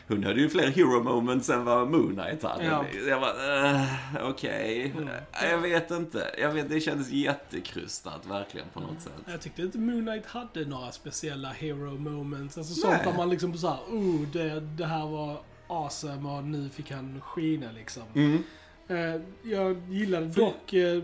Hon 0.09 0.25
hade 0.25 0.41
ju 0.41 0.49
fler 0.49 0.67
hero 0.71 1.03
moments 1.03 1.51
än 1.51 1.65
vad 1.65 1.91
Moon 1.91 2.15
Knight 2.17 2.43
hade. 2.43 2.65
Ja. 2.65 2.85
Jag 3.09 3.21
bara, 3.21 3.73
uh, 3.73 4.31
okej. 4.31 4.93
Mm. 4.97 5.09
Eh, 5.09 5.51
Jag 5.51 5.59
vet 5.59 5.91
inte. 5.91 6.35
Jag 6.39 6.53
vet, 6.53 6.69
det 6.69 6.81
kändes 6.81 7.11
jättekrystat, 7.11 8.27
verkligen 8.27 8.67
på 8.73 8.81
något 8.81 9.01
sätt. 9.03 9.13
Jag 9.27 9.41
tyckte 9.41 9.63
inte 9.63 9.79
Moon 9.79 10.07
Knight 10.07 10.27
hade 10.27 10.65
några 10.65 10.93
speciella 10.93 11.49
hero 11.49 11.99
moments. 11.99 12.59
Alltså 12.59 12.75
sånt 12.75 13.05
där 13.05 13.13
man 13.17 13.31
liksom 13.31 13.59
såhär, 13.59 13.79
oh 13.91 14.21
det, 14.33 14.61
det 14.61 14.87
här 14.87 15.07
var 15.07 15.41
awesome 15.67 16.29
och 16.29 16.45
nu 16.45 16.69
fick 16.69 16.91
han 16.91 17.21
skina 17.21 17.73
liksom. 17.73 18.03
Mm. 18.15 18.43
Eh, 18.91 19.21
jag 19.43 19.77
gillade 19.91 20.27
dock, 20.27 20.73
eh, 20.73 20.97
eh, 20.97 21.03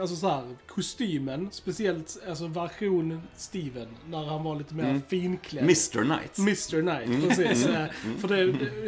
alltså 0.00 0.16
såhär, 0.16 0.42
kostymen. 0.66 1.48
Speciellt, 1.52 2.18
alltså 2.28 2.46
version 2.46 3.22
Steven. 3.36 3.88
När 4.08 4.24
han 4.24 4.44
var 4.44 4.56
lite 4.56 4.74
mer 4.74 4.84
Mm. 4.84 5.02
finklädd. 5.08 5.62
Mr 5.64 6.02
Knight. 6.04 6.38
Mr 6.38 6.80
Knight, 6.82 7.28
precis. 7.28 7.66
Eh, 7.66 7.86
För 8.18 8.28
det, 8.28 8.36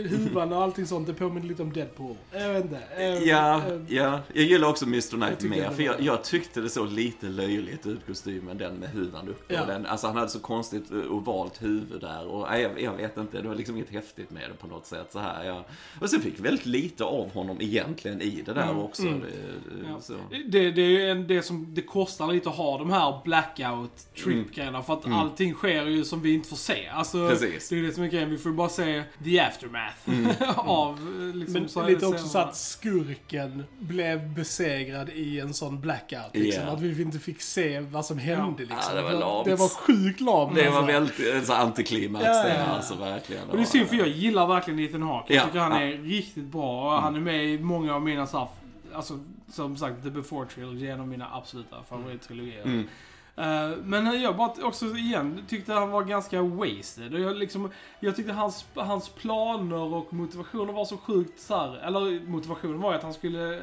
huvan 0.08 0.52
och 0.52 0.62
allting 0.62 0.86
sånt, 0.86 1.06
det 1.06 1.14
påminner 1.14 1.48
lite 1.48 1.62
om 1.62 1.72
Deadpool. 1.72 2.16
Jag 2.32 2.52
vet 2.52 2.64
inte. 2.64 2.80
Ja, 3.24 3.62
ja, 3.88 4.20
jag 4.32 4.44
gillar 4.44 4.68
också 4.68 4.84
Mr 4.86 4.96
Jag 4.96 5.10
Knight 5.38 5.42
mer. 5.42 5.70
För 5.70 5.82
jag, 5.82 6.00
jag 6.00 6.24
tyckte 6.24 6.60
det 6.60 6.68
såg 6.68 6.92
lite 6.92 7.26
löjligt 7.26 7.86
ut, 7.86 8.06
kostymen, 8.06 8.58
den 8.58 8.74
med 8.74 8.88
huvan 8.88 9.28
uppe. 9.28 9.54
Ja. 9.54 9.64
Den, 9.64 9.86
alltså 9.86 10.06
han 10.06 10.16
hade 10.16 10.28
så 10.28 10.40
konstigt 10.40 10.90
ovalt 10.92 11.62
huvud 11.62 12.00
där. 12.00 12.26
Och 12.26 12.58
jag, 12.58 12.80
jag 12.82 12.96
vet 12.96 13.16
inte, 13.16 13.42
det 13.42 13.48
var 13.48 13.54
liksom 13.54 13.76
inget 13.76 13.90
häftigt 13.90 14.30
med 14.30 14.50
det 14.50 14.54
på 14.54 14.66
något 14.66 14.86
sätt. 14.86 15.08
Så 15.12 15.18
här, 15.18 15.44
ja. 15.44 15.64
Och 16.00 16.10
sen 16.10 16.20
fick 16.20 16.40
väldigt 16.40 16.66
lite 16.66 17.04
av 17.04 17.32
honom 17.32 17.56
egentligen 17.60 18.11
i 18.20 18.42
det 18.46 18.52
där 18.52 18.62
Mm, 18.62 18.78
också. 18.78 19.02
mm. 19.02 19.20
Det, 19.20 19.26
det, 19.26 19.88
Ja. 19.88 20.00
så. 20.00 20.12
Det, 20.46 20.70
det 20.70 20.82
är 20.82 20.86
ju 20.88 21.10
en, 21.10 21.26
det 21.26 21.42
som 21.42 21.66
det 21.74 21.82
kostar 21.82 22.26
lite 22.32 22.48
att 22.48 22.56
ha 22.56 22.78
de 22.78 22.90
här 22.90 23.20
blackout 23.24 24.14
trip 24.24 24.54
grejerna 24.54 24.82
för 24.82 24.92
att 24.94 25.04
Mm. 25.06 25.18
allting 25.18 25.54
sker 25.54 25.86
ju 25.86 26.04
som 26.04 26.22
vi 26.22 26.34
inte 26.34 26.48
får 26.48 26.56
se. 26.56 26.88
Alltså, 26.88 27.28
Precis. 27.28 27.68
Det 27.68 27.74
är 27.74 27.76
ju 27.80 27.86
det 27.86 27.92
som 27.92 28.02
är 28.04 28.08
grejen, 28.08 28.30
vi 28.30 28.38
får 28.38 28.50
ju 28.52 28.56
bara 28.56 28.68
se 28.68 29.02
the 29.24 29.40
aftermath 29.40 30.58
av 30.68 30.90
eh, 31.30 31.36
liksom, 31.36 31.52
Men 31.60 31.68
så- 31.68 31.86
lite 31.86 32.06
också 32.06 32.18
så 32.22 32.28
scenerna. 32.28 32.50
att 32.50 32.56
skurken 32.56 33.64
blev 33.78 34.34
besegrad 34.34 35.08
i 35.10 35.40
en 35.40 35.54
sån 35.54 35.80
blackout. 35.80 36.30
Liksom. 36.32 36.64
Ja. 36.66 36.72
Att 36.72 36.80
vi 36.80 37.02
inte 37.02 37.18
fick 37.18 37.40
se 37.42 37.80
vad 37.80 38.06
som 38.06 38.18
hände. 38.18 38.62
Liksom. 38.62 38.78
Ja, 38.88 38.94
det 38.94 39.02
var 39.02 39.12
lamt. 39.12 39.44
det 39.44 39.54
var 39.56 39.68
sjukt 39.68 40.20
lamt. 40.20 40.54
Det 40.54 40.70
var 40.70 40.76
alltså. 40.76 40.92
väldigt 40.92 41.34
eh, 41.34 41.42
så 41.42 41.52
antiklimax 41.52 42.24
Ja, 42.26 42.42
det, 42.42 42.48
ja, 42.48 42.54
ja. 42.58 42.64
alltså 42.64 42.94
verkligen. 42.94 43.48
Och 43.50 43.56
det 43.56 43.62
är 43.62 43.66
synd 43.66 43.88
för 43.88 43.96
jag 43.96 44.08
gillar 44.08 44.46
verkligen 44.46 44.80
Ethan 44.80 45.02
Hawke. 45.02 45.34
Jag 45.34 45.42
Ja, 45.42 45.46
tycker 45.46 45.58
han 45.58 45.72
ja. 45.72 45.80
är 45.88 45.96
riktigt 45.98 46.44
bra. 46.44 47.00
Han 47.00 47.16
är 47.16 47.20
med 47.20 47.44
i 47.46 47.58
många 47.58 47.98
av 48.02 48.06
mina 48.06 48.26
så 48.26 48.38
här, 48.38 48.48
alltså 48.94 49.18
som 49.48 49.76
sagt, 49.76 50.02
The 50.02 50.10
Before 50.10 50.48
Trilogy 50.48 50.86
är 50.86 50.92
en 50.92 51.00
av 51.00 51.08
mina 51.08 51.28
absoluta 51.32 51.76
favorittrilogier. 51.88 52.62
Mm. 52.64 52.88
Eh, 53.36 53.76
men 53.84 54.20
jag 54.22 54.36
bara 54.36 54.52
också 54.66 54.86
igen 54.86 55.44
tyckte 55.48 55.72
han 55.72 55.90
var 55.90 56.04
ganska 56.04 56.42
wasted. 56.42 57.14
Och 57.14 57.20
jag, 57.20 57.36
liksom, 57.36 57.70
jag 58.00 58.16
tyckte 58.16 58.32
hans, 58.32 58.64
hans 58.74 59.08
planer 59.08 59.76
och 59.76 60.12
motivationer 60.12 60.72
var 60.72 60.84
så 60.84 60.96
sjukt 60.96 61.40
så 61.40 61.56
här, 61.56 61.76
Eller 61.76 62.26
motivationen 62.26 62.80
var 62.80 62.90
ju 62.92 62.96
att 62.96 63.02
han 63.04 63.14
skulle 63.14 63.62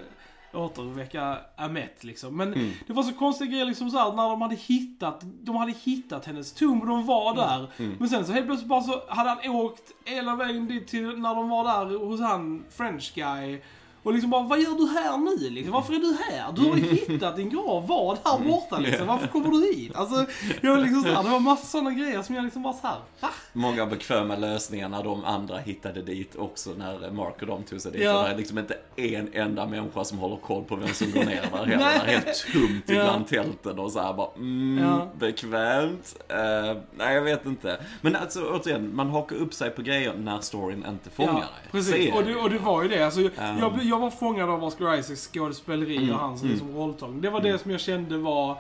återuppväcka 0.54 1.38
Amet 1.56 2.04
liksom. 2.04 2.38
Men 2.38 2.54
Mm. 2.54 2.72
det 2.88 2.94
var 2.94 3.04
så 3.04 3.14
konstiga 3.14 3.52
grejer 3.52 3.66
liksom 3.66 3.90
så 3.90 3.98
här, 3.98 4.14
när 4.14 4.30
de 4.30 4.42
hade 4.42 4.56
hittat, 4.56 5.22
de 5.24 5.56
hade 5.56 5.72
hittat 5.72 6.26
hennes 6.26 6.54
tom 6.54 6.82
och 6.82 6.88
de 6.88 7.06
var 7.06 7.36
där. 7.36 7.68
Mm. 7.78 7.96
Men 8.00 8.10
sen 8.10 8.26
så 8.26 8.32
helt 8.34 8.46
plötsligt 8.46 8.70
bara 8.70 8.82
så 8.82 9.02
hade 9.08 9.30
han 9.30 9.50
åkt 9.56 9.92
hela 10.06 10.36
vägen 10.36 10.68
dit 10.68 10.88
till 10.88 11.20
när 11.20 11.36
de 11.36 11.50
var 11.50 11.64
där 11.64 11.98
hos 12.06 12.22
han 12.22 12.64
French 12.70 13.12
guy. 13.16 13.62
Och 14.04 14.14
liksom 14.14 14.30
bara, 14.30 14.44
vad 14.44 14.60
gör 14.60 14.72
du 14.78 14.88
här 15.00 15.18
nu 15.18 15.50
liksom? 15.50 15.74
Varför 15.74 15.94
är 15.94 16.00
du 16.00 16.18
här? 16.30 16.52
Du 16.52 16.62
har 16.70 16.76
ju 16.78 16.84
hittat 17.08 17.36
din 17.36 17.50
grav, 17.50 17.88
var 17.88 18.18
här 18.26 18.40
borta 18.48 18.80
liksom. 18.80 19.08
Varför 19.08 19.28
kommer 19.28 19.50
du 19.50 19.74
hit? 19.76 19.96
Alltså, 19.96 20.26
jag 20.62 20.80
liksom 20.80 21.02
så 21.04 21.10
här, 21.10 21.24
det 21.24 21.30
var 21.30 21.40
massa 21.40 21.66
sådana 21.66 21.92
grejer 21.92 22.22
som 22.22 22.36
jag 22.36 22.44
liksom 22.44 22.64
bara 22.64 22.74
så 22.74 22.88
här, 22.88 22.98
va? 23.20 23.30
Många 23.54 23.86
bekväma 23.86 24.36
lösningar 24.36 24.90
när 24.90 25.04
de 25.04 25.26
andra 25.26 25.58
hittade 25.58 26.02
dit 26.02 26.36
också 26.36 26.70
när 26.78 27.12
Mark 27.12 27.42
och 27.42 27.48
de 27.48 27.64
tog 27.64 27.82
sig 27.82 27.92
dit. 27.92 28.02
Ja. 28.02 28.18
Och 28.18 28.24
det 28.24 28.30
är 28.34 28.38
liksom 28.38 28.58
inte 28.58 28.78
en 28.96 29.30
enda 29.34 29.66
människa 29.68 30.04
som 30.04 30.18
håller 30.18 30.36
koll 30.38 30.64
på 30.64 30.76
vem 30.76 30.88
som 30.94 31.12
går 31.12 31.24
ner 31.24 31.42
där 31.52 31.58
heller. 31.66 31.78
Det 31.78 31.84
är 31.84 32.06
helt 32.06 32.46
tomt 32.54 32.84
Ja. 32.88 32.94
ibland 32.94 33.28
tälten 33.28 33.80
och 33.80 33.92
så 33.92 34.00
här 34.02 34.14
bara 34.14 34.30
mm, 34.36 34.84
Ja. 34.84 35.08
bekvämt. 35.20 36.16
Eh, 36.28 36.78
nej, 36.98 37.16
jag 37.16 37.22
vet 37.22 37.46
inte. 37.46 37.80
Men 38.02 38.16
alltså 38.16 38.42
återigen, 38.54 38.96
man 38.96 39.10
hakar 39.10 39.36
upp 39.36 39.54
sig 39.54 39.70
på 39.70 39.82
grejer 39.82 40.14
när 40.18 40.40
storyn 40.42 40.86
inte 40.90 41.10
fångar 41.10 41.34
dig. 41.34 41.44
Så 41.66 41.72
precis. 41.72 42.14
Och 42.14 42.24
det, 42.24 42.36
och 42.36 42.50
det 42.50 42.58
var 42.58 42.84
ju 42.84 42.90
det. 42.90 43.04
Alltså, 43.06 43.20
Um. 43.20 43.30
jag, 43.60 43.84
jag 43.90 44.00
var 44.00 44.10
fångad 44.10 44.50
av 44.50 44.64
Oscar 44.64 44.96
Isaacs 44.96 45.30
skådespeleri 45.34 45.98
Mm, 45.98 46.14
och 46.14 46.20
hans 46.20 46.42
mm. 46.42 46.52
liksom, 46.52 46.76
rolltagning. 46.76 47.22
Det 47.22 47.30
var 47.30 47.42
det 47.42 47.58
som 47.58 47.72
jag 47.72 47.80
kände 47.80 48.18
var 48.18 48.58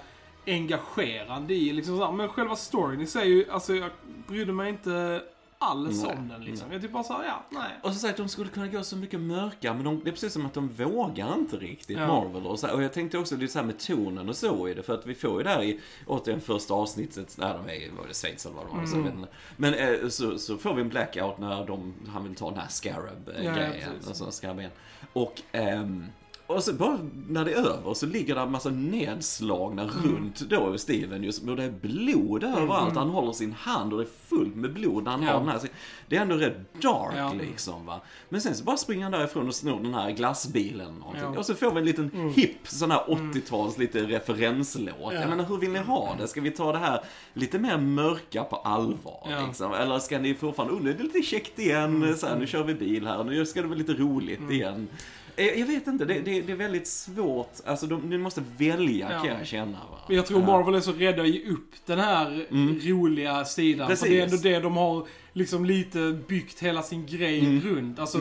engagerande 0.47 1.53
i. 1.53 1.73
Liksom, 1.73 1.97
så 1.97 2.05
här. 2.05 2.11
Men 2.11 2.29
själva 2.29 2.55
storyn 2.55 3.01
i 3.01 3.07
sig, 3.07 3.49
alltså 3.49 3.75
jag 3.75 3.89
brydde 4.27 4.53
mig 4.53 4.69
inte 4.69 5.21
alls 5.61 6.03
Nej, 6.03 6.15
om 6.15 6.27
den. 6.27 6.43
Liksom. 6.43 6.71
Jag 6.71 6.81
typ 6.81 6.91
bara 6.91 7.03
såhär, 7.03 7.25
ja, 7.25 7.45
nej. 7.49 7.71
Och 7.83 7.93
så 7.93 7.99
sagt, 7.99 8.17
de 8.17 8.29
skulle 8.29 8.49
kunna 8.49 8.67
gå 8.67 8.83
så 8.83 8.95
mycket 8.97 9.19
mörkare, 9.19 9.73
men 9.73 9.83
de, 9.83 10.01
det 10.03 10.09
är 10.09 10.11
precis 10.11 10.33
som 10.33 10.45
att 10.45 10.53
de 10.53 10.67
vågar 10.69 11.33
inte 11.33 11.57
riktigt, 11.57 11.97
Ja. 11.97 12.07
Marvel. 12.07 12.45
Och, 12.45 12.59
så, 12.59 12.67
här, 12.67 12.73
och 12.75 12.83
jag 12.83 12.93
tänkte 12.93 13.17
också, 13.17 13.35
det 13.35 13.45
är 13.45 13.47
så 13.47 13.59
här 13.59 13.65
med 13.65 13.79
tonen 13.79 14.29
och 14.29 14.35
så 14.35 14.67
i 14.67 14.73
det, 14.73 14.83
för 14.83 14.93
att 14.93 15.05
vi 15.05 15.15
får 15.15 15.37
ju 15.37 15.43
där 15.43 15.63
i, 15.63 15.79
återigen 16.07 16.41
första 16.41 16.73
avsnittet, 16.73 17.37
när 17.37 17.53
de 17.53 17.69
är 17.69 17.91
var 17.91 18.07
det 18.07 18.13
Schweiz 18.13 18.45
eller 18.45 18.55
vad 18.55 18.65
det 18.65 18.77
var, 18.77 18.85
så 18.85 19.01
vet 19.01 19.13
inte. 19.13 19.27
Men 19.57 19.73
eh, 19.73 20.07
så, 20.09 20.37
så 20.37 20.57
får 20.57 20.73
vi 20.73 20.81
en 20.81 20.89
blackout 20.89 21.37
när 21.37 21.65
de, 21.65 21.93
han 22.07 22.23
vill 22.23 22.35
ta 22.35 22.49
den 22.49 22.59
här 22.59 22.65
Ja, 22.65 22.69
Scarab-grejen, 22.69 23.55
ja, 23.81 23.87
precis. 23.93 24.07
alltså 24.07 24.31
skarab-grejen. 24.31 24.71
Och 25.13 25.41
ehm, 25.51 26.05
Och 26.49 26.63
så 26.63 26.73
bara 26.73 26.99
när 27.27 27.45
det 27.45 27.51
är 27.53 27.57
över 27.57 27.93
så 27.93 28.05
ligger 28.05 28.35
det 28.35 28.41
en 28.41 28.51
massa 28.51 28.69
nedslagna 28.69 29.85
runt 29.85 30.39
då 30.39 30.77
Steven 30.77 31.23
just, 31.23 31.43
och 31.47 31.55
det 31.55 31.63
är 31.63 31.71
blod 31.71 32.43
överallt. 32.43 32.95
Han 32.95 33.09
håller 33.09 33.31
sin 33.31 33.51
hand 33.53 33.93
och 33.93 33.99
det 33.99 34.05
är 34.05 34.27
fullt 34.29 34.55
med 34.55 34.73
blod 34.73 35.03
när 35.03 35.11
han 35.11 35.23
Ja. 35.23 35.31
har 35.33 35.39
den 35.39 35.49
här. 35.49 35.59
Det 36.07 36.17
är 36.17 36.21
ändå 36.21 36.35
rätt 36.35 36.81
dark 36.81 37.13
Ja. 37.17 37.33
liksom 37.39 37.85
va. 37.85 38.01
Men 38.29 38.41
sen 38.41 38.55
så 38.55 38.63
bara 38.63 38.77
springer 38.77 39.03
han 39.03 39.11
därifrån 39.11 39.47
och 39.47 39.55
snor 39.55 39.79
den 39.83 39.93
här 39.93 40.11
glassbilen 40.11 40.93
någonting. 40.95 41.23
Ja. 41.33 41.39
Och 41.39 41.45
så 41.45 41.55
får 41.55 41.71
vi 41.71 41.79
en 41.79 41.85
liten 41.85 42.31
hipp 42.35 42.67
sån 42.67 42.91
här 42.91 43.03
80-tals 43.07 43.77
lite 43.77 43.99
referenslåt. 44.03 44.95
Ja. 45.01 45.13
Jag 45.13 45.29
menar 45.29 45.43
hur 45.45 45.57
vill 45.57 45.71
ni 45.71 45.79
ha 45.79 46.15
det? 46.19 46.27
Ska 46.27 46.41
vi 46.41 46.51
ta 46.51 46.71
det 46.71 46.77
här 46.77 47.03
lite 47.33 47.59
mer 47.59 47.77
mörka 47.77 48.43
på 48.43 48.55
allvar 48.55 49.27
Ja. 49.29 49.45
liksom? 49.47 49.73
Eller 49.73 49.99
ska 49.99 50.19
ni 50.19 50.33
fortfarande, 50.35 50.73
oh 50.75 50.81
nu 50.81 50.89
är 50.89 50.93
det 50.93 51.03
lite 51.03 51.21
käckt 51.21 51.59
igen, 51.59 52.15
så 52.17 52.27
här, 52.27 52.35
nu 52.39 52.47
kör 52.47 52.63
vi 52.63 52.73
bil 52.73 53.07
här, 53.07 53.23
nu 53.23 53.45
ska 53.45 53.61
det 53.61 53.67
vara 53.67 53.77
lite 53.77 53.93
roligt 53.93 54.51
igen. 54.51 54.87
Eh, 55.35 55.45
Jag 55.59 55.65
vet 55.67 55.87
inte, 55.87 56.05
det, 56.05 56.13
det, 56.13 56.41
det 56.41 56.51
är 56.51 56.55
väldigt 56.55 56.87
svårt. 56.87 57.53
Alltså, 57.65 57.87
de, 57.87 58.09
ni 58.09 58.17
måste 58.17 58.43
välja 58.57 59.11
Ja. 59.11 59.19
kan 59.19 59.37
jag 59.37 59.47
känna. 59.47 59.77
Va? 59.91 59.97
Men 60.07 60.15
jag 60.17 60.25
tror 60.25 60.41
Marvel 60.45 60.75
är 60.75 60.79
så 60.79 60.91
rädda 60.91 61.21
att 61.21 61.29
ge 61.29 61.49
upp 61.49 61.71
den 61.85 61.99
här 61.99 62.45
roliga 62.89 63.45
sidan. 63.45 63.87
Precis. 63.87 64.03
För 64.05 64.13
det 64.13 64.19
är 64.19 64.23
ändå 64.23 64.37
det 64.37 64.59
de 64.59 64.77
har 64.77 65.07
liksom 65.33 65.65
lite 65.65 66.19
byggt 66.27 66.59
hela 66.59 66.83
sin 66.83 67.05
grej 67.05 67.61
runt. 67.63 67.99
Alltså, 67.99 68.19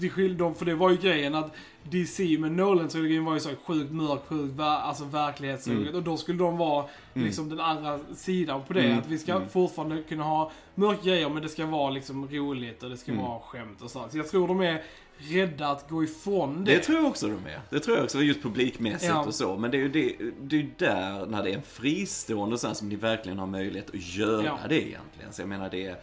till 0.00 0.10
skillnad, 0.10 0.56
för 0.56 0.64
det 0.66 0.74
var 0.74 0.90
ju 0.90 0.96
grejen 0.96 1.34
att 1.34 1.54
DC 1.90 2.38
med 2.38 2.52
Nolan 2.52 2.88
trilogin 2.88 3.24
var 3.24 3.34
ju 3.34 3.40
så 3.40 3.50
sjukt 3.64 3.92
mörk, 3.92 4.20
sjukt 4.28 4.60
alltså 4.60 5.04
verklighetstroget. 5.04 5.94
Och 5.94 6.02
då 6.02 6.16
skulle 6.16 6.38
de 6.38 6.56
vara 6.56 6.84
liksom 7.14 7.48
den 7.48 7.60
andra 7.60 7.98
sidan 8.14 8.62
på 8.66 8.72
det. 8.72 8.80
Mm. 8.80 8.98
Att 8.98 9.06
vi 9.08 9.18
ska 9.18 9.40
fortfarande 9.46 10.02
kunna 10.02 10.24
ha 10.24 10.50
mörka 10.74 11.02
grejer 11.02 11.28
men 11.28 11.42
det 11.42 11.48
ska 11.48 11.66
vara 11.66 11.90
liksom 11.90 12.28
roligt 12.28 12.82
och 12.82 12.90
det 12.90 12.96
ska 12.96 13.14
vara 13.14 13.40
skämt 13.40 13.82
och 13.82 13.90
sånt. 13.90 14.12
Så 14.12 14.18
jag 14.18 14.28
tror 14.28 14.48
de 14.48 14.60
är 14.60 14.82
rädda 15.18 15.68
att 15.68 15.88
gå 15.88 16.04
ifrån 16.04 16.64
det. 16.64 16.74
Det 16.74 16.80
tror 16.80 16.98
jag 16.98 17.06
också 17.06 17.26
de 17.26 17.46
är. 17.46 17.60
Det 17.70 17.80
tror 17.80 17.96
jag 17.96 18.04
också, 18.04 18.20
just 18.22 18.42
publikmässigt 18.42 19.12
Ja. 19.14 19.24
och 19.24 19.34
så. 19.34 19.56
Men 19.56 19.70
det 19.70 19.76
är 19.76 19.80
ju 19.80 19.88
det, 19.88 20.16
det 20.40 20.56
är 20.60 20.68
där, 20.78 21.26
när 21.26 21.42
det 21.42 21.50
är 21.50 21.54
en 21.54 21.62
fristående 21.62 22.58
sån 22.58 22.68
här, 22.68 22.74
som 22.74 22.88
ni 22.88 22.96
verkligen 22.96 23.38
har 23.38 23.46
möjlighet 23.46 23.90
att 23.90 24.16
göra 24.16 24.44
Ja. 24.44 24.58
det 24.68 24.74
egentligen. 24.88 25.32
Så 25.32 25.42
jag 25.42 25.48
menar 25.48 25.70
det 25.70 25.86
är, 25.86 25.96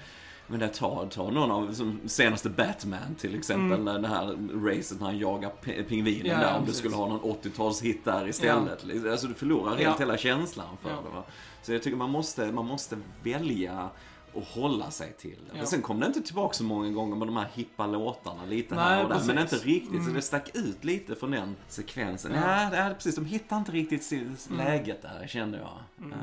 men 0.54 0.60
det 0.60 0.68
tar, 0.74 1.06
tar 1.06 1.32
någon 1.32 1.52
av, 1.52 1.74
som 1.74 2.00
senaste 2.06 2.50
Batman 2.50 3.16
till 3.20 3.36
exempel, 3.36 3.84
när 3.84 4.00
det 4.00 4.08
här 4.08 4.38
racet 4.66 5.00
när 5.00 5.08
han 5.08 5.18
jagar 5.18 5.50
pingvinen 5.90 6.26
Mm. 6.26 6.32
Ja, 6.32 6.38
där, 6.48 6.54
ja, 6.54 6.60
om 6.60 6.66
du 6.66 6.74
skulle 6.74 6.96
ha 6.96 7.08
någon 7.08 7.20
80-talshit 7.44 7.98
där 8.04 8.28
istället. 8.28 8.86
Liksom. 8.86 9.12
Alltså 9.12 9.28
du 9.28 9.34
förlorar 9.34 9.70
helt 9.70 9.82
Ja. 9.82 9.96
hela 10.00 10.18
känslan 10.18 10.68
för 10.82 10.90
Ja. 10.90 10.96
det 10.96 11.16
va. 11.16 11.24
Så 11.64 11.74
jag 11.74 11.84
tycker 11.84 11.98
man 11.98 12.10
måste, 12.10 12.52
man 12.52 12.66
måste 12.66 12.98
välja 13.24 13.90
och 14.34 14.44
hålla 14.44 14.92
sig 14.92 15.14
till. 15.20 15.38
Ja. 15.48 15.54
Men 15.58 15.68
sen 15.68 15.82
kom 15.82 16.00
det 16.00 16.06
inte 16.06 16.22
tillbaka 16.22 16.54
så 16.54 16.64
många 16.64 16.90
gånger 16.92 17.16
med 17.16 17.28
de 17.28 17.36
här 17.38 17.48
hippa 17.54 17.88
låtarna 17.88 18.46
lite 18.46 18.76
Nej, 18.76 18.84
här 18.84 19.04
och 19.04 19.10
där. 19.10 19.24
Men 19.28 19.38
inte 19.38 19.56
riktigt, 19.56 19.92
Mm. 19.92 20.06
så 20.06 20.12
det 20.12 20.22
stack 20.22 20.50
ut 20.56 20.84
lite 20.84 21.16
från 21.16 21.32
den 21.32 21.56
sekvensen. 21.68 22.32
Ja. 22.36 22.64
Ja, 22.64 22.70
det 22.70 22.78
är 22.78 22.94
precis. 22.94 23.16
De 23.16 23.26
hittar 23.26 23.58
inte 23.58 23.72
riktigt 23.72 24.04
si- 24.04 24.28
läget 24.58 25.02
där, 25.02 25.28
kände 25.28 25.58
jag. 25.58 25.80
Mm. 26.06 26.14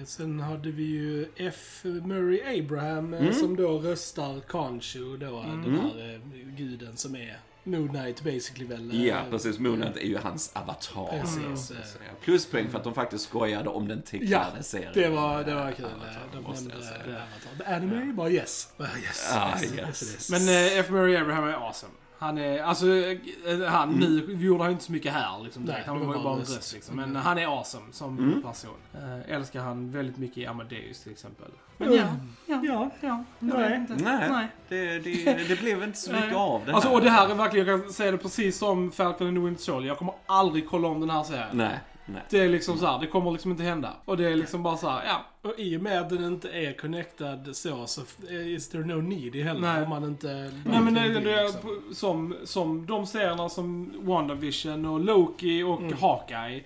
Eh, 0.00 0.04
sen 0.06 0.40
hade 0.40 0.70
vi 0.70 0.82
ju 0.82 1.28
F. 1.36 1.80
Murray 1.84 2.60
Abraham 2.60 3.14
eh, 3.14 3.20
Mm. 3.20 3.34
som 3.34 3.56
då 3.56 3.78
röstar 3.78 4.40
Khonshu 4.40 5.16
då, 5.16 5.42
den 5.42 5.78
här 5.80 6.14
eh, 6.14 6.20
guden 6.56 6.96
som 6.96 7.16
är 7.16 7.38
Moon 7.64 7.88
Knight 7.88 8.22
basically 8.22 8.66
väl. 8.66 8.90
eh, 8.90 9.06
ja, 9.06 9.22
precis. 9.30 9.58
Moonet 9.58 9.96
är 9.96 10.00
ju 10.06 10.18
hans 10.18 10.50
avatar. 10.54 11.20
Precis, 11.20 11.70
eh. 11.70 11.76
Pluspoäng 12.24 12.70
för 12.70 12.78
att 12.78 12.84
de 12.84 12.94
faktiskt 12.94 13.24
skojade 13.24 13.68
om 13.68 13.88
den 13.88 14.02
tecknade 14.02 14.52
Ja, 14.56 14.62
serien. 14.62 14.92
Det 14.94 15.08
var, 15.08 15.44
det 15.44 15.54
var 15.54 15.72
kul. 15.72 15.84
Avatar, 15.84 16.20
De 16.32 16.54
nämnde 16.54 16.74
Avatar. 16.74 17.24
The 17.58 17.64
anime? 17.64 18.12
Bara 18.12 18.30
yes. 18.30 18.68
Bara 18.76 18.88
yes. 19.02 19.30
Ah, 19.32 19.52
yes, 19.62 19.74
yes. 19.74 20.02
yes. 20.02 20.30
Men 20.30 20.48
eh, 20.48 20.78
F. 20.78 20.90
Murray 20.90 21.16
Abraham 21.16 21.44
är 21.44 21.52
awesome. 21.52 21.92
Han 22.20 22.38
är, 22.38 22.62
alltså, 22.62 22.86
eh, 22.86 23.64
han, 23.68 23.90
nu 23.90 24.36
gjorde 24.40 24.62
han 24.62 24.72
inte 24.72 24.84
så 24.84 24.92
mycket 24.92 25.12
här 25.12 25.42
liksom 25.44 25.66
direkt. 25.66 25.86
Nej, 25.86 25.96
Han 25.96 26.00
var 26.00 26.06
var 26.06 26.16
ju 26.16 26.22
bara 26.22 26.32
en 26.34 26.40
röst 26.40 26.74
liksom. 26.74 26.96
Men 26.96 27.16
han 27.16 27.38
är 27.38 27.46
awesome 27.58 27.84
som 27.92 28.18
Mm. 28.18 28.42
person. 28.42 28.70
Eh, 28.94 29.34
älskar 29.36 29.60
han 29.60 29.90
väldigt 29.90 30.16
mycket 30.16 30.38
i 30.38 30.46
Amadeus 30.46 31.00
till 31.02 31.12
exempel. 31.12 31.50
Men 31.76 31.88
Mm. 31.88 31.98
ja, 32.46 32.60
ja, 32.62 32.62
Ja. 32.64 32.90
ja. 33.00 33.24
Nej. 33.38 33.86
Nej, 33.88 34.28
Nej. 34.30 34.46
Det, 34.68 34.98
det, 34.98 35.48
det 35.48 35.60
blev 35.60 35.82
inte 35.82 35.98
så 35.98 36.12
mycket 36.12 36.36
av 36.36 36.62
det 36.66 36.72
Alltså, 36.74 36.88
här. 36.88 36.96
och 36.96 37.02
det 37.02 37.10
här 37.10 37.28
är 37.30 37.34
verkligen, 37.34 37.66
jag 37.68 37.82
kan 37.82 37.92
säga 37.92 38.10
det 38.12 38.18
precis 38.18 38.58
som 38.58 38.90
Falcon 38.92 39.26
and 39.28 39.36
the 39.36 39.40
Winter 39.40 39.62
Soldier. 39.62 39.88
Jag 39.88 39.98
kommer 39.98 40.14
aldrig 40.26 40.68
kolla 40.68 40.88
om 40.88 41.00
den 41.00 41.10
här 41.10 41.22
serien. 41.22 41.46
Nej, 41.52 41.80
nej. 42.12 42.22
Det 42.30 42.38
är 42.38 42.48
liksom 42.48 42.78
så 42.78 42.86
här, 42.86 42.98
det 42.98 43.06
kommer 43.06 43.30
liksom 43.30 43.50
inte 43.50 43.62
hända. 43.62 43.92
Och 44.04 44.16
det 44.16 44.26
är 44.32 44.36
liksom 44.36 44.62
bara 44.62 44.76
så 44.76 44.88
här, 44.88 45.02
ja. 45.06 45.24
Och 45.50 45.54
i 45.58 45.76
och 45.76 45.82
med 45.82 46.00
att 46.00 46.08
den 46.10 46.24
inte 46.24 46.48
är 46.50 46.72
connectad 46.78 47.56
så, 47.56 47.86
så 47.86 48.00
is 48.30 48.68
there 48.68 48.84
no 48.84 48.94
need 49.00 49.36
i 49.36 49.42
heller. 49.42 49.60
Nej. 49.60 49.82
Om 49.82 49.88
man 49.88 50.04
inte... 50.04 50.52
Nej 50.66 50.80
men 50.80 50.94
det, 50.94 51.00
det 51.20 51.32
är 51.34 51.44
liksom. 51.44 51.80
som, 51.94 52.34
som 52.44 52.86
de 52.86 53.06
serierna 53.06 53.48
som 53.48 53.92
WandaVision 54.00 54.84
och 54.86 55.00
Loki 55.00 55.62
och 55.62 55.80
Mm. 55.80 55.92
Hawkeye 56.00 56.64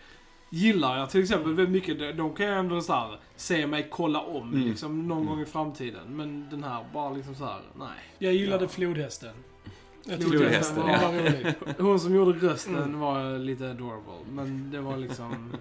gillar 0.51 0.99
jag 0.99 1.11
till 1.11 1.23
exempel 1.23 1.55
väldigt 1.55 1.73
mycket. 1.73 1.99
De- 1.99 2.13
De 2.13 2.35
kan 2.35 2.47
jag 2.47 2.59
ändå 2.59 2.81
så 2.81 2.93
här, 2.93 3.19
se 3.37 3.67
mig 3.67 3.87
kolla 3.91 4.21
om 4.21 4.53
Mm. 4.55 4.69
liksom 4.69 5.09
någon 5.09 5.27
gång 5.27 5.41
i 5.41 5.47
framtiden. 5.47 6.03
Men 6.17 6.51
den 6.51 6.65
här 6.65 6.85
bara 6.93 7.11
liksom 7.11 7.35
så 7.35 7.45
här, 7.45 7.61
nej. 7.79 7.89
Jag 8.19 8.33
gillade 8.35 8.65
Ja. 8.65 8.69
flodhästen. 8.69 9.35
Flodhästen, 10.05 10.83
ja. 10.87 11.13
Hon 11.79 12.01
som 12.01 12.15
gjorde 12.15 12.47
rösten 12.47 12.77
Mm. 12.77 12.99
var 13.01 13.39
lite 13.39 13.71
adorable. 13.71 14.13
Men 14.33 14.71
det 14.71 14.81
var 14.81 14.97
liksom. 14.97 15.53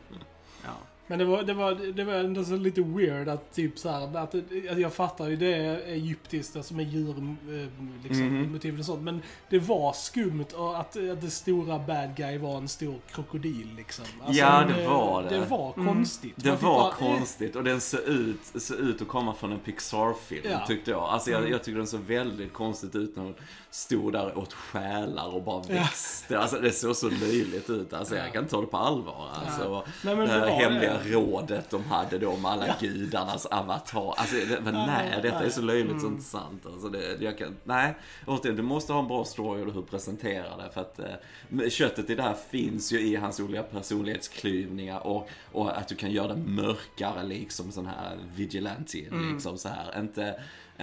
Men 1.13 1.19
det 1.19 1.25
var, 1.25 1.43
det 1.43 1.53
var, 1.53 1.93
det 1.93 2.03
var 2.03 2.13
ändå 2.13 2.43
så 2.43 2.55
lite 2.55 2.81
weird 2.81 3.27
att 3.29 3.53
typ 3.53 3.79
så 3.79 3.89
här, 3.89 4.17
att, 4.17 4.35
att 4.71 4.79
jag 4.79 4.93
fattar 4.93 5.27
ju 5.29 5.35
det 5.35 5.53
är 5.53 5.77
egyptiskt, 5.87 6.55
alltså 6.55 6.73
med 6.73 6.85
djur, 6.89 7.09
eh, 7.09 8.03
liksom, 8.03 8.27
Mhm. 8.27 8.51
motiv 8.51 8.79
och 8.79 8.85
sånt. 8.85 9.01
Men 9.01 9.21
det 9.49 9.59
var 9.59 9.93
skumt 9.93 10.45
att, 10.55 10.79
att 10.79 11.21
det 11.21 11.29
stora 11.29 11.79
bad 11.79 12.15
guy 12.17 12.37
var 12.37 12.57
en 12.57 12.67
stor 12.67 12.95
krokodil 13.11 13.67
liksom. 13.77 14.05
Ja, 14.29 14.63
det 14.77 14.87
var 14.87 15.23
det. 15.23 15.29
Det 15.29 15.45
var 15.45 15.73
Mm. 15.77 15.87
konstigt. 15.87 16.33
Det 16.35 16.49
var 16.51 16.57
bara, 16.61 16.87
eh, 16.89 16.95
konstigt 16.95 17.55
och 17.55 17.63
den 17.63 17.81
ser 17.81 18.09
ut, 18.09 18.61
ser 18.61 18.81
ut 18.89 19.01
att 19.01 19.07
komma 19.07 19.33
från 19.33 19.51
en 19.51 19.59
Pixar-film 19.59 20.47
Ja. 20.51 20.65
tyckte 20.67 20.91
jag. 20.91 21.03
Alltså 21.03 21.31
jag, 21.31 21.39
Mm. 21.39 21.51
jag 21.51 21.63
tycker 21.63 21.77
den 21.77 21.87
såg 21.87 21.99
väldigt 22.01 22.53
konstigt 22.53 22.95
ut 22.95 23.15
när 23.15 23.23
hon 23.23 23.33
stod 23.71 24.13
där 24.13 24.37
åt 24.37 24.53
själar 24.53 25.35
och 25.35 25.43
bara 25.43 25.63
Ja. 25.67 25.73
växte. 25.75 26.39
Alltså 26.39 26.59
det 26.59 26.71
såg 26.71 26.95
så 26.95 27.09
löjligt 27.09 27.69
ut. 27.69 27.93
Alltså 27.93 28.15
jag 28.15 28.27
Ja. 28.27 28.31
kan 28.31 28.41
inte 28.43 28.51
ta 28.55 28.61
det 28.61 28.67
på 28.67 28.77
allvar. 28.77 29.29
Alltså, 29.45 29.83
Nej 30.03 30.15
men 30.15 30.27
det 30.27 30.33
det 30.33 30.39
här 30.39 30.39
var 30.39 30.47
hemliga 30.49 30.93
det. 30.93 31.02
Rådet 31.05 31.69
de 31.69 31.83
hade 31.83 32.17
då 32.17 32.37
med 32.37 32.51
alla 32.51 32.75
gudarnas 32.79 33.45
avatar. 33.45 34.13
Alltså 34.17 34.35
det, 34.35 34.59
men 34.63 34.73
nej, 34.73 35.19
detta 35.21 35.43
är 35.45 35.49
så 35.49 35.61
löjligt 35.61 35.91
så 36.01 36.07
Mm. 36.07 36.11
inte 36.13 36.23
sant. 36.29 36.65
Alltså 36.65 36.89
det, 36.89 37.17
jag 37.21 37.37
kan, 37.37 37.55
nej, 37.63 37.95
återigen, 38.27 38.55
du 38.57 38.63
måste 38.63 38.93
ha 38.93 38.99
en 38.99 39.07
bra 39.07 39.25
story 39.25 39.61
och 39.61 39.65
hur 39.65 39.81
du 39.81 39.87
presenterar 39.87 40.57
det. 40.57 40.69
För 40.73 40.81
att 40.81 40.99
eh, 40.99 41.69
köttet 41.69 42.09
i 42.09 42.15
det 42.15 42.23
här 42.23 42.35
finns 42.49 42.91
ju 42.93 42.99
i 42.99 43.15
hans 43.15 43.39
olika 43.39 43.63
personlighetsklyvningar 43.63 45.07
och, 45.07 45.29
och 45.51 45.77
att 45.77 45.87
du 45.87 45.95
kan 45.95 46.11
göra 46.11 46.27
det 46.27 46.35
mörkare 46.35 47.23
liksom 47.23 47.71
sån 47.71 47.85
här 47.85 48.17
vigilante 48.35 48.99
Mm. 49.11 49.33
liksom 49.33 49.57
så 49.57 49.69
här. 49.69 49.99
Inte, 49.99 50.35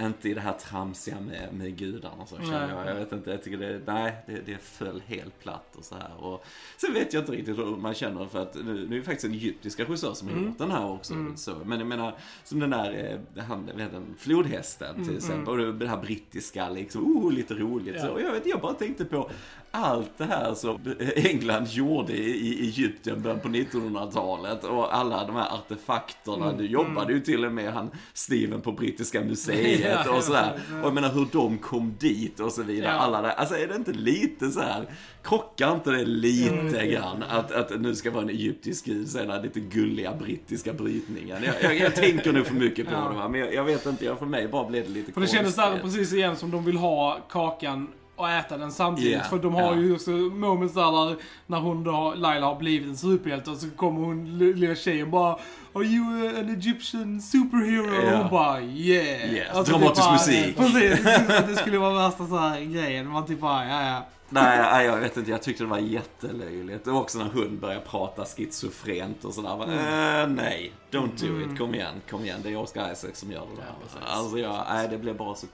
inte 0.05 0.29
i 0.29 0.33
det 0.33 0.41
här 0.41 0.53
tramsiga 0.53 1.17
med, 1.19 1.49
med 1.53 1.77
gudarna 1.77 2.25
så 2.25 2.35
känner 2.37 2.69
jag. 2.75 2.87
Jag 2.87 2.95
vet 2.95 3.11
inte, 3.11 3.29
jag 3.31 3.43
tycker 3.43 3.57
det, 3.57 3.81
nej, 3.85 4.15
det, 4.27 4.41
det 4.45 4.57
föll 4.61 5.01
helt 5.05 5.39
platt 5.39 5.75
och 5.77 5.83
så 5.83 5.95
här. 5.95 6.23
Och 6.23 6.45
sen 6.77 6.93
vet 6.93 7.13
jag 7.13 7.21
inte 7.21 7.31
riktigt 7.31 7.57
hur 7.57 7.65
man 7.65 7.93
känner 7.93 8.25
för 8.25 8.41
att 8.41 8.55
nu, 8.55 8.87
nu 8.89 8.95
är 8.95 8.99
det 8.99 9.05
faktiskt 9.05 9.25
en 9.25 9.31
egyptisk 9.33 9.79
regissör 9.79 10.13
som 10.13 10.27
har 10.27 10.35
Mm. 10.35 10.45
gjort 10.47 10.57
den 10.57 10.71
här 10.71 10.89
också. 10.91 11.13
Mm. 11.13 11.37
Så, 11.37 11.55
men 11.65 11.79
jag 11.79 11.87
menar, 11.87 12.15
som 12.43 12.59
den 12.59 12.69
där, 12.69 13.19
eh, 13.37 13.43
han, 13.43 13.65
vet 13.65 13.93
inte, 13.93 14.01
flodhästen 14.17 14.95
till 14.95 15.03
Mm, 15.03 15.15
exempel. 15.17 15.59
Och 15.59 15.73
det 15.73 15.87
här 15.87 15.97
brittiska 15.97 16.69
liksom, 16.69 17.17
oh, 17.17 17.31
lite 17.33 17.53
roligt. 17.53 17.95
Ja. 17.95 18.01
Så, 18.01 18.09
och 18.09 18.21
jag 18.21 18.31
vet, 18.31 18.45
jag 18.45 18.61
bara 18.61 18.73
tänkte 18.73 19.05
på 19.05 19.29
allt 19.71 20.17
det 20.17 20.25
här 20.25 20.53
som 20.53 20.79
England 21.15 21.67
gjorde 21.67 22.13
i, 22.13 22.29
i 22.29 22.61
Egypten 22.65 23.21
början 23.21 23.39
på 23.39 23.47
1900-talet 23.47 24.63
och 24.63 24.95
alla 24.95 25.25
de 25.27 25.35
här 25.35 25.53
artefakterna. 25.53 26.45
Mm, 26.45 26.57
Du 26.57 26.65
jobbade 26.65 27.13
ju 27.13 27.19
till 27.19 27.45
och 27.45 27.51
med 27.51 27.73
han 27.73 27.89
Steven 28.13 28.61
på 28.61 28.71
Brittiska 28.71 29.21
museet 29.21 29.90
Ja, 30.05 30.11
och 30.17 30.23
sådär. 30.23 30.59
Och 30.81 30.85
jag 30.87 30.93
menar 30.93 31.09
hur 31.09 31.27
de 31.31 31.57
kom 31.57 31.95
dit 31.99 32.39
och 32.39 32.51
så 32.51 32.63
vidare. 32.63 32.91
Alla 32.91 33.21
där. 33.21 33.29
Alltså 33.29 33.55
är 33.55 33.67
det 33.67 33.75
inte 33.75 33.91
lite 33.91 34.51
så 34.51 34.59
här 34.61 34.85
krockar 35.23 35.71
inte 35.75 35.91
det 35.91 36.05
lite 36.05 36.51
Mm. 36.79 36.89
grann? 36.91 37.23
Att, 37.29 37.51
att 37.51 37.81
nu 37.81 37.95
ska 37.95 38.11
vara 38.11 38.23
en 38.23 38.29
egyptisk 38.29 38.85
gud, 38.85 39.09
sen 39.09 39.21
den 39.21 39.31
här 39.31 39.43
lite 39.43 39.59
gulliga 39.59 40.13
brittiska 40.15 40.73
brytningen. 40.73 41.37
Jag, 41.43 41.55
jag, 41.63 41.75
jag 41.79 41.95
tänker 41.95 42.33
nu 42.33 42.43
för 42.43 42.53
mycket 42.55 42.85
på 42.85 42.91
det 42.91 43.15
va, 43.15 43.27
men 43.29 43.39
jag, 43.39 43.53
jag 43.53 43.63
vet 43.63 43.85
inte, 43.85 44.05
jag, 44.05 44.19
för 44.19 44.25
mig 44.25 44.47
bara 44.47 44.65
blev 44.69 44.83
det 44.83 44.89
lite 44.89 45.11
För 45.11 45.21
det 45.21 45.27
kändes 45.27 45.55
konstigt. 45.55 45.81
precis 45.81 46.13
igen 46.13 46.35
som 46.35 46.51
de 46.51 46.65
vill 46.65 46.77
ha 46.77 47.17
kakan 47.29 47.87
och 48.15 48.29
äta 48.29 48.57
den 48.57 48.71
samtidigt. 48.71 49.11
Ja, 49.13 49.23
För 49.23 49.37
de 49.39 49.53
har 49.53 49.61
ja. 49.61 49.75
ju 49.75 49.93
också 49.93 50.11
moments 50.11 50.73
där, 50.73 51.07
där 51.09 51.15
när 51.47 51.59
hon 51.59 51.83
då, 51.83 52.13
Laila 52.17 52.45
har 52.45 52.55
blivit 52.55 52.87
en 52.87 52.97
superhjälte 52.97 53.49
och 53.51 53.57
så 53.57 53.69
kommer 53.69 54.01
hon, 54.01 54.37
li- 54.37 54.53
lilla 54.53 54.75
tjejen 54.75 55.11
bara 55.11 55.37
Are 55.73 55.83
you 55.85 56.27
an 56.39 56.49
Egyptian 56.49 57.21
superhero? 57.21 57.93
Ja. 57.93 58.11
Och 58.13 58.17
hon 58.19 58.29
bara 58.29 58.61
yeah. 58.61 59.33
Yes, 59.33 59.47
Alltså, 59.53 59.73
dramatisk 59.73 60.01
det 60.01 60.03
bara- 60.07 60.11
musik. 60.11 60.57
Precis, 60.57 61.03
det 61.49 61.55
skulle 61.55 61.77
vara 61.77 61.93
värsta 62.09 62.27
så 62.27 62.37
här 62.37 62.61
grejen. 62.61 63.07
Man 63.09 63.25
typ 63.25 63.39
bara, 63.39 63.65
ja 63.67 63.85
ja. 63.89 64.05
Nej, 64.33 64.85
jag 64.85 64.97
vet 64.97 65.17
inte. 65.17 65.31
Jag 65.31 65.41
tyckte 65.41 65.63
det 65.63 65.67
var 65.69 65.77
jättelöjligt. 65.77 66.87
Och 66.87 66.95
också 66.95 67.17
när 67.17 67.25
hund 67.25 67.59
börjar 67.59 67.79
prata 67.79 68.25
schizofrent 68.25 69.25
och 69.25 69.33
sådär. 69.33 69.63
Mm. 69.63 69.77
Äh, 69.77 70.43
nej, 70.43 70.71
don't 70.91 71.09
do 71.21 71.27
Mm. 71.27 71.51
it. 71.53 71.57
Kom 71.59 71.75
igen, 71.75 71.93
kom 72.09 72.23
igen. 72.23 72.39
Det 72.43 72.49
är 72.49 72.55
Oscar 72.57 72.91
Isaac 72.91 73.11
som 73.13 73.31
gör 73.31 73.39
det 73.39 73.45
Ja, 73.57 73.61
där. 73.61 73.73
precis. 73.83 73.99
alltså, 74.17 74.37
jag, 74.39 74.65
nej, 74.69 74.87
det 74.89 74.97
blev 74.97 75.17
bara 75.17 75.35
så 75.35 75.47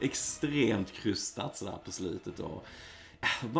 extremt 0.00 0.92
krystat 0.92 1.56
sådär 1.56 1.74
på 1.84 1.92
slutet. 1.92 2.38
Och 2.40 2.66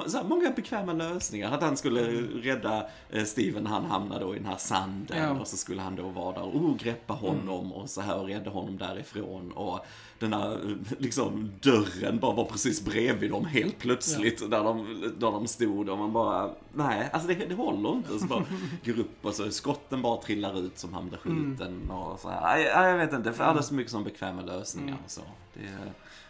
så 0.07 0.17
här, 0.17 0.25
många 0.25 0.51
bekväma 0.51 0.93
lösningar. 0.93 1.53
Att 1.53 1.63
han 1.63 1.77
skulle 1.77 2.03
rädda 2.23 2.87
eh, 3.11 3.25
Steven, 3.25 3.67
han 3.67 3.85
hamnade 3.85 4.25
då 4.25 4.35
i 4.35 4.39
den 4.39 4.47
här 4.47 4.57
sanden 4.57 5.17
Ja. 5.19 5.31
och 5.41 5.47
så 5.47 5.57
skulle 5.57 5.83
han 5.83 5.97
då 5.97 6.09
vara 6.09 6.33
där 6.33 6.43
och 6.43 6.57
oh, 6.57 6.77
greppa 6.77 7.15
honom 7.15 7.73
och 7.73 7.91
så 7.91 8.01
här 8.01 8.19
och 8.19 8.27
rädda 8.27 8.51
honom 8.51 8.77
därifrån. 8.79 9.53
Och 9.53 9.87
den 10.19 10.33
här 10.33 10.53
eh, 10.53 10.77
liksom 10.99 11.53
dörren 11.61 12.19
bara 12.19 12.35
var 12.35 12.45
precis 12.45 12.85
bredvid 12.85 13.31
dem 13.31 13.45
helt 13.45 13.79
plötsligt 13.79 14.51
där, 14.51 14.65
de, 14.65 14.87
där 15.19 15.31
de 15.31 15.47
stod 15.47 15.89
och 15.89 15.99
man 15.99 16.13
bara, 16.13 16.51
nej, 16.75 17.11
alltså 17.13 17.29
det, 17.29 17.35
det 17.35 17.55
håller 17.55 17.93
inte. 17.93 18.19
Så 18.19 18.27
bara 18.27 18.45
går 18.85 18.99
upp 19.01 19.25
och 19.27 19.35
så 19.35 19.51
skotten 19.51 20.03
bara 20.03 20.23
trillar 20.23 20.59
ut 20.61 20.79
som 20.79 20.95
han 20.95 21.09
blir 21.09 21.19
skjuten 21.19 21.91
och 21.91 22.21
så 22.21 22.29
här. 22.29 22.41
Nej, 22.43 22.65
jag 22.65 22.99
vet 22.99 23.13
inte, 23.13 23.33
för 23.33 23.45
alldeles 23.45 23.69
för 23.69 23.75
mycket 23.75 23.93
som 23.93 24.05
bekväma 24.05 24.43
lösningar 24.43 24.97
och 25.05 25.11
så. 25.11 25.23
Det, 25.55 25.61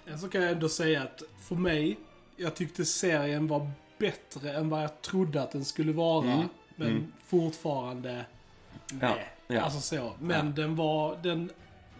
Ja, 0.04 0.18
Så 0.18 0.28
kan 0.28 0.42
jag 0.42 0.50
ändå 0.52 0.68
säga 0.68 1.02
att 1.02 1.22
för 1.40 1.54
mig, 1.54 1.98
jag 2.36 2.54
tyckte 2.54 2.84
serien 2.84 3.46
var 3.46 3.70
bättre 3.98 4.52
än 4.52 4.68
vad 4.68 4.82
jag 4.82 5.02
trodde 5.02 5.42
att 5.42 5.50
den 5.50 5.64
skulle 5.64 5.92
vara. 5.92 6.32
Mm. 6.32 6.48
Men 6.76 6.88
Mm. 6.88 7.12
fortfarande, 7.26 8.24
Ja, 8.90 8.96
nej. 9.00 9.28
ja. 9.46 9.60
Alltså 9.60 9.80
så. 9.80 10.12
Men 10.20 10.46
Ja. 10.46 10.52
den 10.52 10.76
var, 10.76 11.16
den 11.22 11.50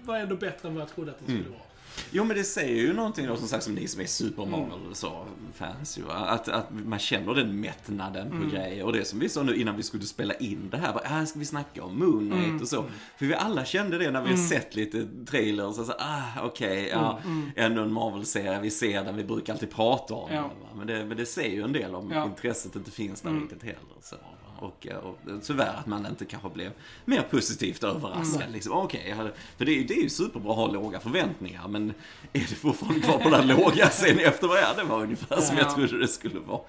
var 0.03 0.17
ändå 0.19 0.37
bättre 0.37 0.69
än 0.69 0.75
vad 0.75 0.83
jag 0.83 0.89
trodde 0.95 1.11
att 1.11 1.19
den 1.19 1.29
Mm. 1.29 1.43
skulle 1.43 1.57
vara. 1.59 1.67
Jo 2.11 2.25
men 2.25 2.37
det 2.37 2.45
säger 2.45 2.77
ju 2.83 2.93
någonting 2.93 3.27
då 3.27 3.37
som 3.37 3.49
sagt 3.49 3.65
som 3.65 3.75
ni 3.75 3.89
som 3.89 4.01
är 4.01 4.07
Super 4.07 4.47
Marvel 4.47 4.95
så 4.95 5.27
fans 5.55 5.99
ju. 5.99 6.11
Att, 6.11 6.49
att 6.49 6.67
man 6.71 6.99
känner 6.99 7.35
den 7.35 7.61
mättnaden 7.61 8.31
på 8.31 8.57
grejer. 8.57 8.85
Och 8.85 8.93
det 8.93 9.05
som 9.05 9.19
vi 9.19 9.29
sa 9.29 9.43
nu 9.43 9.55
innan 9.57 9.77
vi 9.77 9.83
skulle 9.83 10.05
spela 10.05 10.35
in 10.35 10.69
det 10.71 10.77
här. 10.77 10.93
Bara, 10.93 11.05
ah, 11.23 11.27
ska 11.27 11.39
vi 11.39 11.45
snacka 11.45 11.85
om 11.85 11.99
Moon 11.99 12.31
Knight 12.31 12.63
och 12.63 12.69
så. 12.69 12.85
För 13.19 13.27
vi 13.27 13.35
alla 13.35 13.65
kände 13.65 13.99
det 13.99 14.11
när 14.11 14.23
vi 14.23 14.31
har 14.31 14.37
sett 14.37 14.75
lite 14.77 15.09
trailers. 15.27 15.79
Och 15.79 15.87
så, 15.87 15.93
ah 15.99 16.23
okej, 16.43 16.89
ja. 16.93 17.19
Ännu 17.57 17.83
en 17.83 17.93
Marvel-serie, 17.93 18.61
vi 18.61 18.71
ser 18.71 19.05
den, 19.05 19.17
vi 19.17 19.25
brukar 19.25 19.53
alltid 19.53 19.71
prata 19.71 20.15
om 20.15 20.33
Ja. 20.35 20.41
den. 20.41 20.79
Men 20.79 20.87
det, 20.87 21.05
men 21.05 21.17
det 21.17 21.27
säger 21.27 21.57
ju 21.57 21.63
en 21.63 21.73
del 21.73 21.95
om 21.95 22.11
Ja. 22.13 22.25
intresset 22.25 22.77
inte 22.77 22.91
finns 22.91 23.21
där 23.21 23.31
riktigt 23.31 23.63
heller. 23.63 23.79
Så. 24.03 24.17
Och, 24.63 24.87
eh, 24.87 24.97
och 24.97 25.19
tyvärr 25.43 25.75
att 25.79 25.87
man 25.87 26.07
inte 26.07 26.25
kanske 26.25 26.49
blev 26.49 26.73
mer 27.05 27.23
positivt 27.31 27.85
överraskad. 27.85 28.53
Liksom. 28.53 28.73
Okej, 28.73 29.05
jag 29.09 29.17
hade- 29.17 29.33
för 29.57 29.65
det 29.65 29.73
är, 29.73 29.77
ju- 29.77 29.85
det 29.85 29.95
är 29.95 30.03
ju 30.03 30.09
superbra 30.11 30.51
att 30.51 30.57
ha 30.57 30.67
låga 30.73 31.01
förväntningar, 31.01 31.69
men 31.69 31.91
är 32.33 32.41
det 32.41 32.47
fortfarande 32.47 33.01
kvar 33.01 33.19
på 33.19 33.29
den 33.31 33.47
låga 33.49 33.91
sen 33.91 34.19
efter 34.19 34.47
vad 34.49 34.77
det 34.77 34.85
var 34.85 35.03
ungefär 35.03 35.41
som 35.41 35.57
jag 35.57 35.67
Ja. 35.67 35.75
trodde 35.75 35.99
det 35.99 36.09
skulle 36.09 36.41
vara. 36.41 36.61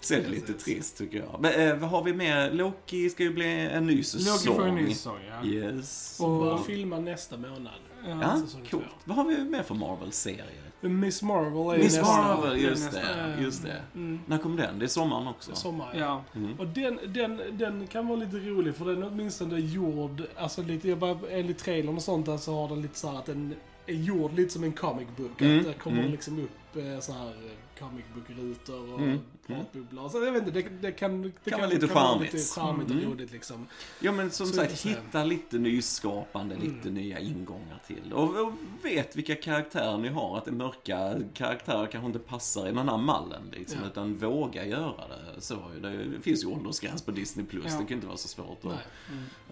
Så 0.00 0.14
är 0.14 0.20
det 0.22 0.28
lite 0.28 0.52
trist 0.52 0.98
tycker 0.98 1.18
jag. 1.18 1.36
Men 1.40 1.52
eh, 1.68 1.76
vad 1.76 1.90
har 1.90 2.02
vi 2.04 2.12
mer? 2.12 2.50
Loki 2.50 3.10
ska 3.10 3.22
ju 3.22 3.32
bli 3.32 3.46
en 3.72 3.86
ny 3.86 4.02
säsong. 4.02 4.32
Loki 4.34 4.46
får 4.46 4.66
en 4.68 4.74
ny 4.74 4.94
säsong, 4.94 5.18
ja. 5.42 5.48
Yes. 5.48 6.20
Och- 6.20 6.40
Börjar 6.40 6.58
filma 6.58 6.98
nästa 7.00 7.36
månad. 7.36 7.72
Ja, 8.06 8.40
coolt. 8.70 8.84
Vad 9.04 9.16
har 9.16 9.24
vi 9.24 9.38
mer 9.38 9.62
för 9.62 9.74
Marvel-serier? 9.74 10.67
Miss 10.80 11.22
Marvel 11.22 11.74
är 11.74 11.84
Miss 11.84 11.96
nästa. 11.96 12.22
Marvel, 12.22 12.60
just 12.62 12.92
nästa. 12.92 13.16
det. 13.16 13.42
Just 13.42 13.62
det. 13.62 13.82
Mm. 13.94 14.20
När 14.26 14.38
kom 14.38 14.56
den? 14.56 14.78
Det 14.78 14.84
är 14.84 14.88
sommaren 14.88 15.26
också. 15.26 15.54
Sommar. 15.54 15.94
Ja. 15.98 16.24
Mm. 16.34 16.58
Och 16.58 16.66
den, 16.66 16.98
den, 17.06 17.40
den 17.52 17.86
kan 17.86 18.08
vara 18.08 18.18
lite 18.18 18.36
rolig 18.36 18.74
för 18.74 18.84
den 18.84 19.02
är 19.02 19.06
åtminstone 19.06 19.58
gjord, 19.58 20.22
alltså 20.36 20.62
lite, 20.62 20.88
jag 20.88 20.98
bara, 20.98 21.18
enligt 21.30 21.58
trailern 21.58 21.96
och 21.96 22.02
sånt 22.02 22.26
där 22.26 22.36
så 22.36 22.54
har 22.54 22.68
den 22.68 22.82
lite 22.82 22.98
så 22.98 23.10
här 23.10 23.18
att 23.18 23.26
den 23.26 23.54
är 23.86 23.94
gjord 23.94 24.34
lite 24.34 24.52
som 24.52 24.64
en 24.64 24.72
comic 24.72 25.08
book. 25.16 25.40
Mm, 25.40 25.58
Att 25.58 25.66
det 25.66 25.72
kommer 25.72 25.98
mm. 25.98 26.10
liksom 26.10 26.38
upp 26.38 26.57
eh, 26.76 27.00
så 27.00 27.12
här 27.12 27.26
eh, 27.28 27.78
comic 27.78 28.04
book-rutor 28.14 28.92
och 28.94 29.00
Mm, 29.00 29.18
pratbubblor. 29.46 30.08
Så 30.08 30.24
jag 30.24 30.32
vet 30.32 30.46
inte, 30.46 30.60
det, 30.62 30.68
det 30.80 30.92
kan, 30.92 31.22
det 31.44 31.50
Kan 31.50 31.60
vara 31.60 31.70
lite 31.70 31.86
vara 31.86 32.04
charmigt. 32.14 32.32
lite 32.32 32.44
charmigt 32.60 32.90
Mm. 32.90 33.04
och 33.04 33.10
roligt 33.12 33.32
liksom. 33.32 33.66
Ja 34.00 34.12
men 34.12 34.30
som 34.30 34.46
Så 34.46 34.52
sagt, 34.52 34.86
hitta 34.86 35.24
lite 35.24 35.58
nyskapande, 35.58 36.56
lite 36.56 36.90
nya 36.90 37.18
ingångar 37.18 37.80
till. 37.86 38.12
Och, 38.12 38.46
och 38.46 38.52
vet 38.82 39.16
vilka 39.16 39.34
karaktärer 39.34 39.98
ni 39.98 40.08
har. 40.08 40.38
Att 40.38 40.44
det 40.44 40.52
mörka 40.52 41.14
karaktärer 41.34 41.86
kanske 41.86 42.06
inte 42.06 42.18
passar 42.18 42.68
i 42.68 42.72
den 42.72 42.88
här 42.88 42.96
mallen 42.98 43.42
liksom. 43.52 43.78
Ja. 43.82 43.86
Utan 43.88 44.14
våga 44.16 44.66
göra 44.66 45.08
det. 45.08 45.40
Så, 45.40 45.54
det 45.82 46.20
finns 46.22 46.44
ju 46.44 46.48
åldersgräns 46.48 47.02
på 47.02 47.10
Disney+. 47.10 47.46
Plus 47.46 47.64
Ja. 47.72 47.78
Det 47.80 47.84
kan 47.86 47.94
inte 47.94 48.06
vara 48.06 48.16
så 48.16 48.28
svårt 48.28 48.64
att 48.64 48.72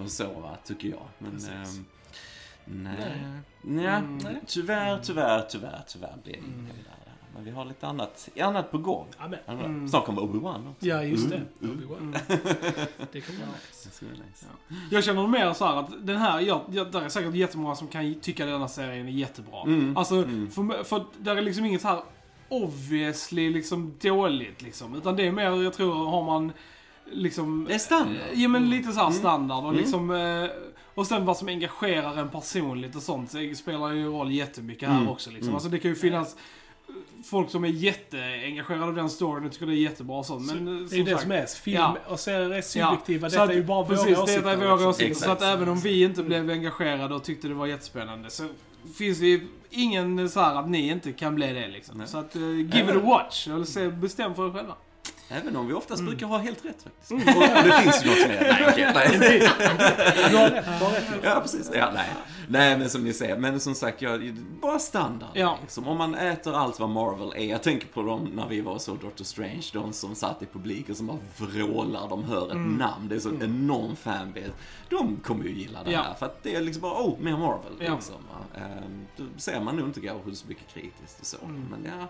och 0.05 0.11
så 0.11 0.41
va, 0.41 0.57
tycker 0.65 0.89
jag. 0.89 1.07
Men, 1.19 1.31
ehm, 1.37 1.85
nej. 2.65 2.97
Nej. 2.99 3.41
Nej. 3.63 3.87
Mm. 3.87 4.37
Tyvärr, 4.47 5.01
tyvärr, 5.03 5.47
tyvärr, 5.49 5.85
tyvärr 5.89 6.17
blir 6.25 6.33
det 6.33 6.39
inget 6.39 6.75
där. 6.85 7.06
Men 7.37 7.45
vi 7.45 7.51
har 7.51 7.65
lite 7.65 7.87
annat, 7.87 8.29
annat 8.41 8.71
på 8.71 8.79
gång. 8.79 9.07
Ja, 9.19 9.29
men, 9.47 9.59
Mm. 9.61 9.89
Snart 9.89 10.05
kommer 10.07 10.23
Obi-Wan 10.23 10.71
också. 10.71 10.87
ja 10.87 11.03
just 11.03 11.31
det. 11.31 11.37
Mm. 11.63 11.77
Obi-Wan. 11.79 12.19
Det 13.13 13.21
kan 13.21 13.37
vara 13.37 13.49
nice. 13.49 14.47
Jag 14.91 15.05
känner 15.05 15.27
mer 15.27 15.53
så 15.53 15.65
här 15.67 15.77
att 15.77 16.07
den 16.07 16.17
här, 16.17 16.41
jag, 16.41 16.61
jag, 16.71 16.93
där 16.93 17.03
är 17.03 17.09
säkert 17.09 17.35
jättemånga 17.35 17.75
som 17.77 17.89
kan 17.89 18.15
tycka 18.21 18.47
den 18.47 18.61
här 18.61 18.69
serien 18.69 19.07
är 19.09 19.13
jättebra. 19.13 19.63
Mm. 19.63 19.97
Alltså, 19.97 20.15
Mm. 20.15 20.51
för, 20.51 20.85
för 20.85 21.05
där 21.19 21.37
är 21.37 21.43
liksom 21.43 21.65
inget 21.65 21.83
här 21.83 22.01
obviously 22.49 23.51
liksom 23.51 23.95
dåligt 24.03 24.63
liksom. 24.63 24.95
Utan 24.95 25.17
det 25.17 25.27
är 25.27 25.33
mer, 25.33 25.63
jag 25.63 25.73
tror, 25.73 26.07
har 26.11 26.25
man 26.25 26.53
liksom... 27.13 27.65
Det 27.69 27.75
är 27.75 27.79
standard. 27.79 28.17
Ja 28.35 28.49
men 28.49 28.71
lite 28.71 28.93
så 28.93 28.99
här 28.99 29.07
Mm. 29.07 29.19
standard 29.19 29.65
och 29.65 29.71
Mm. 29.71 29.81
liksom... 29.83 30.11
eh, 30.11 30.51
Och 30.95 31.07
sen 31.07 31.25
vad 31.25 31.37
som 31.37 31.49
engagerar 31.49 32.17
en 32.17 32.29
personligt 32.29 32.97
och 32.97 33.03
sånt 33.03 33.31
så 33.31 33.39
spelar 33.57 33.93
ju 33.93 34.07
roll 34.09 34.31
jättemycket 34.33 34.89
här 34.89 34.97
Mm. 34.97 35.09
också 35.09 35.31
liksom. 35.31 35.47
Mm. 35.49 35.55
Alltså 35.55 35.69
det 35.69 35.79
kan 35.79 35.91
ju 35.91 35.95
finnas 35.95 36.37
folk 37.25 37.51
som 37.51 37.65
är 37.65 37.69
jätteengagerade 37.69 38.85
av 38.85 38.95
den 38.95 39.11
storyn 39.11 39.47
och 39.47 39.53
tycker 39.53 39.67
det 39.67 39.73
är 39.73 39.77
jättebra 39.77 40.17
och 40.19 40.27
sånt. 40.27 40.47
Men 40.47 40.69
eh, 40.83 40.89
Det 40.89 40.95
är 40.95 40.99
ju 40.99 41.05
det 41.05 41.19
som 41.19 41.33
är 41.33 41.47
film 41.47 41.77
Ja. 41.77 41.97
och 42.09 42.21
serier 42.21 42.51
är 42.51 42.63
subjektiva. 42.63 43.31
så 43.31 43.35
Detta 43.35 43.43
att- 43.45 43.51
är 43.51 43.55
ju 43.55 43.63
bara 43.65 43.85
precis, 43.85 44.07
våra 44.17 44.23
åsikter. 44.23 44.43
detta 44.43 44.53
är 44.65 44.77
våra 44.77 44.89
åsikter. 44.89 45.15
Så 45.25 45.31
att 45.31 45.43
även 45.43 45.69
om 45.69 45.79
vi 45.81 46.03
inte 46.03 46.23
blev 46.23 46.51
engagerade 46.51 47.15
och 47.15 47.25
tyckte 47.25 47.49
det 47.49 47.55
var 47.55 47.67
jättespännande 47.67 48.31
så 48.31 48.49
finns 48.99 49.19
det 49.19 49.27
ju 49.27 49.41
ingen 49.71 50.29
så 50.31 50.41
här 50.41 50.55
att 50.55 50.69
ni 50.71 50.89
inte 50.89 51.13
kan 51.13 51.35
bli 51.35 51.53
det 51.53 51.69
liksom. 51.69 51.99
Nej. 51.99 52.07
Så 52.07 52.19
att, 52.19 52.37
uh, 52.37 52.61
give 52.61 52.91
it 52.91 52.97
a 52.97 53.01
watch. 53.05 53.49
Eller 53.49 53.65
se, 53.65 53.89
bestäm 53.89 54.35
för 54.35 54.49
er 54.49 54.53
själva. 54.53 54.75
Även 55.29 55.57
om 55.57 55.67
vi 55.67 55.73
oftast 55.75 56.01
Mm. 56.01 56.11
brukar 56.11 56.27
ha 56.27 56.39
helt 56.39 56.65
rätt 56.65 56.83
faktiskt. 56.83 57.11
Och, 57.13 57.19
och 57.19 57.65
det 57.65 57.73
finns 57.83 58.05
ju 58.05 58.09
något 58.11 58.29
mer. 58.29 58.41
Nej, 58.41 58.67
okej. 58.71 59.19
nej. 59.19 59.39
Du 60.31 60.37
har 60.37 60.51
rätt, 60.51 60.65
du 60.79 60.85
har 60.85 60.91
rätt. 60.93 61.05
Ja, 61.23 61.41
precis. 61.41 61.71
Ja, 61.75 61.91
nej. 61.95 62.09
nej, 62.49 62.79
men 62.79 62.91
som 62.91 63.05
ni 63.05 63.13
säger. 63.13 63.37
Men 63.37 63.61
som 63.61 63.75
sagt, 63.75 64.03
ja, 64.03 64.19
bara 64.63 64.79
standard. 64.79 65.29
Ja. 65.35 65.59
Liksom. 65.63 65.89
Om 65.89 65.99
man 65.99 66.15
äter 66.15 66.55
allt 66.57 66.81
vad 66.81 66.89
Marvel 66.91 67.33
är. 67.37 67.45
Jag 67.51 67.63
tänker 67.63 67.87
på 67.87 68.03
dem 68.03 68.31
när 68.35 68.49
vi 68.49 68.61
var 68.61 68.79
så 68.79 68.95
Doctor 68.95 69.25
Strange. 69.25 69.63
De 69.73 69.93
som 69.93 70.15
satt 70.15 70.43
i 70.43 70.47
publiken 70.47 70.95
som 70.95 71.07
bara 71.07 71.19
vrålar. 71.37 72.09
De 72.09 72.25
hör 72.25 72.47
ett 72.47 72.53
Mm. 72.53 72.75
namn. 72.77 73.09
Det 73.09 73.15
är 73.15 73.21
så 73.21 73.29
en 73.29 73.43
enorm 73.43 73.97
fanbase. 73.97 74.51
De 74.89 75.17
kommer 75.17 75.45
ju 75.45 75.51
gilla 75.51 75.83
det 75.85 75.93
Ja. 75.93 76.03
här. 76.03 76.15
För 76.15 76.27
att 76.27 76.43
det 76.43 76.55
är 76.57 76.61
liksom 76.61 76.83
bara, 76.83 77.03
oh, 77.03 77.21
mer 77.21 77.37
Marvel. 77.37 77.73
Ja. 77.81 77.95
Liksom. 77.95 78.15
Ehm, 78.57 79.07
Då 79.17 79.25
ser 79.37 79.61
man 79.61 79.77
nog 79.77 79.89
inte 79.89 80.01
kanske 80.01 80.35
så 80.35 80.47
mycket 80.47 80.69
kritiskt 80.75 81.21
och 81.21 81.27
så. 81.27 81.37
Mm. 81.45 81.65
Men 81.71 81.85
ja. 82.01 82.07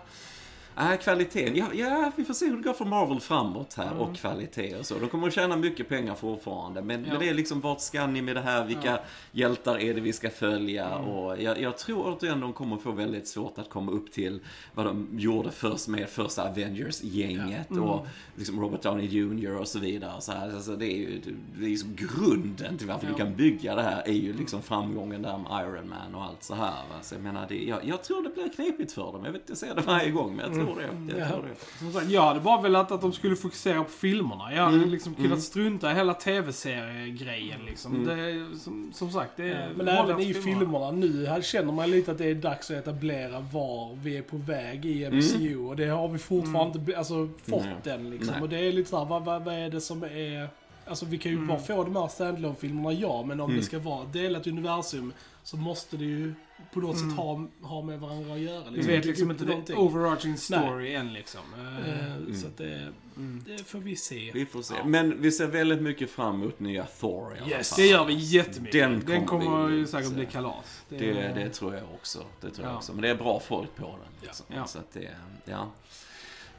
Äh, 0.79 0.95
kvaliteten, 0.97 1.55
ja, 1.55 1.65
ja, 1.73 2.11
vi 2.15 2.25
får 2.25 2.33
se 2.33 2.45
hur 2.45 2.57
det 2.57 2.63
går 2.63 2.73
för 2.73 2.85
Marvel 2.85 3.19
framåt 3.19 3.73
här 3.73 3.97
och 3.97 4.15
kvalitet 4.15 4.75
och 4.79 4.85
så. 4.85 4.99
De 4.99 5.09
kommer 5.09 5.27
att 5.27 5.33
tjäna 5.33 5.55
mycket 5.55 5.89
pengar 5.89 6.15
fortfarande. 6.15 6.81
Men, 6.81 7.03
Ja. 7.05 7.09
men 7.11 7.19
det 7.19 7.29
är 7.29 7.33
liksom, 7.33 7.61
vart 7.61 7.81
ska 7.81 8.07
ni 8.07 8.21
med 8.21 8.35
det 8.35 8.41
här? 8.41 8.65
Vilka 8.65 8.91
Ja. 8.91 8.99
hjältar 9.31 9.79
är 9.79 9.93
det 9.93 10.01
vi 10.01 10.13
ska 10.13 10.29
följa? 10.29 10.95
Och 10.97 11.41
jag, 11.41 11.61
jag 11.61 11.77
tror 11.77 12.05
återigen 12.17 12.39
de 12.39 12.53
kommer 12.53 12.77
få 12.77 12.91
väldigt 12.91 13.27
svårt 13.27 13.57
att 13.57 13.69
komma 13.69 13.91
upp 13.91 14.11
till 14.11 14.39
vad 14.73 14.85
de 14.85 15.07
gjorde 15.11 15.51
först 15.51 15.87
med 15.87 16.09
första 16.09 16.49
Avengers-gänget 16.49 17.71
och 17.71 18.07
liksom 18.35 18.59
Robert 18.59 18.81
Downey 18.81 19.05
Jr 19.07 19.55
och 19.59 19.67
så 19.67 19.79
vidare. 19.79 20.21
Så 20.21 20.31
här. 20.31 20.53
Alltså, 20.55 20.75
det 20.75 20.85
är 20.85 20.97
ju 20.97 21.21
det 21.59 21.65
är 21.65 21.69
liksom 21.69 21.95
grunden 21.95 22.77
till 22.77 22.87
varför 22.87 23.05
Ja. 23.07 23.11
du 23.11 23.17
kan 23.17 23.35
bygga 23.35 23.75
det 23.75 23.81
här 23.81 24.03
är 24.07 24.13
ju 24.13 24.33
liksom 24.33 24.61
framgången 24.61 25.21
där 25.21 25.37
med 25.37 25.61
Iron 25.65 25.89
Man 25.89 26.15
och 26.15 26.23
allt 26.23 26.43
så 26.43 26.53
här. 26.55 26.65
Va? 26.89 26.95
Så 27.01 27.15
jag 27.15 27.21
menar, 27.21 27.45
det, 27.49 27.63
jag, 27.63 27.85
jag 27.85 28.03
tror 28.03 28.23
det 28.23 28.29
blir 28.29 28.49
knepigt 28.49 28.91
för 28.91 29.11
dem. 29.11 29.25
Jag 29.25 29.31
vet 29.31 29.41
inte, 29.41 29.51
jag 29.51 29.57
säger 29.57 29.75
det 29.75 29.81
varje 29.81 30.11
gång, 30.11 30.35
men 30.35 30.45
jag 30.45 30.53
tror 30.53 30.66
det. 30.75 31.13
Jag 31.17 31.27
Ja. 31.27 31.29
tror 31.33 31.43
det. 31.43 31.79
Som 31.79 31.93
sagt, 31.93 32.09
jag 32.09 32.21
hade 32.21 32.39
bara 32.39 32.61
velat 32.61 32.91
att 32.91 33.01
de 33.01 33.13
skulle 33.13 33.35
fokusera 33.35 33.83
på 33.83 33.89
filmerna. 33.89 34.53
Jag 34.55 34.63
hade 34.63 34.77
Mm. 34.77 34.89
liksom 34.89 35.15
kunnat 35.15 35.41
strunta 35.41 35.91
i 35.91 35.95
hela 35.95 36.13
tv-seriegrejen 36.13 37.59
liksom. 37.65 37.95
Mm. 37.95 38.17
Det, 38.51 38.59
som, 38.59 38.91
som 38.93 39.11
sagt, 39.11 39.31
det 39.35 39.49
är... 39.49 39.69
Men 39.75 39.87
hålla 39.87 40.03
även 40.13 40.19
i 40.19 40.33
filmerna 40.33 40.91
nu 40.91 41.25
här 41.25 41.41
känner 41.41 41.71
man 41.73 41.91
lite 41.91 42.11
att 42.11 42.17
det 42.17 42.25
är 42.25 42.35
dags 42.35 42.71
att 42.71 42.77
etablera 42.77 43.39
var 43.39 43.95
vi 44.03 44.17
är 44.17 44.21
på 44.21 44.37
väg 44.37 44.85
i 44.85 45.09
MCU. 45.11 45.57
Och 45.57 45.75
det 45.75 45.85
har 45.87 46.07
vi 46.07 46.17
fortfarande 46.17 46.79
inte 46.79 46.97
alltså, 46.97 47.29
fått 47.49 47.65
Nej. 47.85 47.93
än 47.95 48.09
liksom. 48.09 48.33
Nej. 48.33 48.41
Och 48.41 48.49
det 48.49 48.59
är 48.59 48.71
lite 48.73 48.89
såhär, 48.89 49.05
vad, 49.05 49.25
vad, 49.25 49.43
vad 49.43 49.53
är 49.55 49.69
det 49.69 49.81
som 49.81 50.03
är... 50.03 50.49
Alltså 50.85 51.05
vi 51.05 51.17
kan 51.17 51.31
ju 51.31 51.35
Mm. 51.37 51.47
bara 51.47 51.59
få 51.59 51.83
de 51.83 51.95
här 51.95 52.07
standalone-filmerna, 52.07 52.93
ja. 52.93 53.23
Men 53.23 53.39
om 53.39 53.45
Mm. 53.49 53.57
det 53.59 53.65
ska 53.65 53.79
vara 53.79 54.05
delat 54.05 54.47
universum 54.47 55.13
så 55.43 55.57
måste 55.57 55.97
det 55.97 56.05
ju 56.05 56.33
på 56.73 56.79
något 56.79 56.95
Mm. 56.97 57.09
sätt 57.09 57.17
ha, 57.17 57.47
ha 57.61 57.81
med 57.81 57.99
varandra 57.99 58.33
att 58.33 58.39
göra. 58.39 58.63
Vi 58.71 58.77
vet 58.81 58.87
Det 59.03 59.07
liksom 59.07 59.29
är 59.29 59.33
inte 59.33 59.45
någonting. 59.45 59.75
det 59.75 59.81
overarching 59.81 60.37
story 60.37 60.93
än 60.93 61.13
liksom. 61.13 61.41
Eh, 61.57 61.89
Eh, 61.89 62.15
Mm. 62.15 62.35
Så 62.41 62.47
att 62.47 62.57
det, 62.57 62.93
mm. 63.17 63.43
det 63.45 63.63
får 63.63 63.79
vi 63.79 63.95
se. 63.95 64.31
Vi 64.33 64.45
får 64.45 64.61
se. 64.61 64.73
Ja. 64.77 64.85
Men 64.85 65.21
vi 65.21 65.31
ser 65.31 65.47
väldigt 65.47 65.81
mycket 65.81 66.09
fram 66.09 66.35
emot 66.41 66.59
nya 66.59 66.85
Thor 66.85 67.35
i 67.35 67.39
alla 67.39 67.49
Yes. 67.49 67.69
fall. 67.69 67.77
Det 67.79 67.85
gör 67.87 68.05
vi 68.05 68.13
jättemycket. 68.13 68.81
Den 68.81 69.03
Den 69.05 69.25
kommer 69.25 69.69
ju 69.69 69.87
säkert 69.87 70.11
bli 70.11 70.25
kalas. 70.25 70.83
Det, 70.89 70.97
det 71.35 71.49
tror 71.49 71.73
jag 71.73 71.83
också. 71.93 72.19
Det 72.41 72.49
tror 72.49 72.65
jag 72.67 72.73
Ja. 72.73 72.77
också. 72.77 72.93
Men 72.93 73.01
det 73.01 73.09
är 73.09 73.15
bra 73.15 73.39
folk 73.39 73.75
på 73.75 73.85
den. 73.85 73.91
Ja. 74.21 74.27
Liksom. 74.27 74.45
Ja. 74.55 74.65
Så 74.67 74.79
att 74.79 74.91
det, 74.93 75.09
ja. 75.45 75.67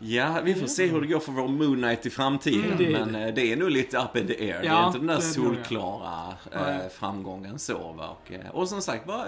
Ja, 0.01 0.41
vi 0.45 0.55
får 0.55 0.67
se 0.67 0.87
hur 0.87 1.01
det 1.01 1.07
går 1.07 1.21
för 1.21 1.33
vår 1.33 1.49
Moon 1.49 1.77
Knight 1.77 2.07
i 2.07 2.11
framtiden. 2.11 2.65
Mm, 2.65 2.79
det 2.79 2.91
men 2.91 3.15
eh, 3.15 3.35
det 3.35 3.53
är 3.53 3.57
nog 3.57 3.71
lite 3.71 3.99
up 3.99 4.17
in 4.17 4.27
the 4.27 4.35
air. 4.53 4.61
det 4.61 4.67
Ja, 4.67 4.83
är 4.83 4.87
inte 4.87 4.99
den 4.99 5.07
där 5.07 5.17
det 5.17 5.23
solklara 5.23 6.35
eh, 6.53 6.89
framgången 6.93 7.59
så 7.59 7.93
va. 7.93 8.09
Och, 8.09 8.33
eh, 8.33 8.51
och 8.51 8.69
som 8.69 8.83
sagt, 8.83 9.07
bara 9.07 9.27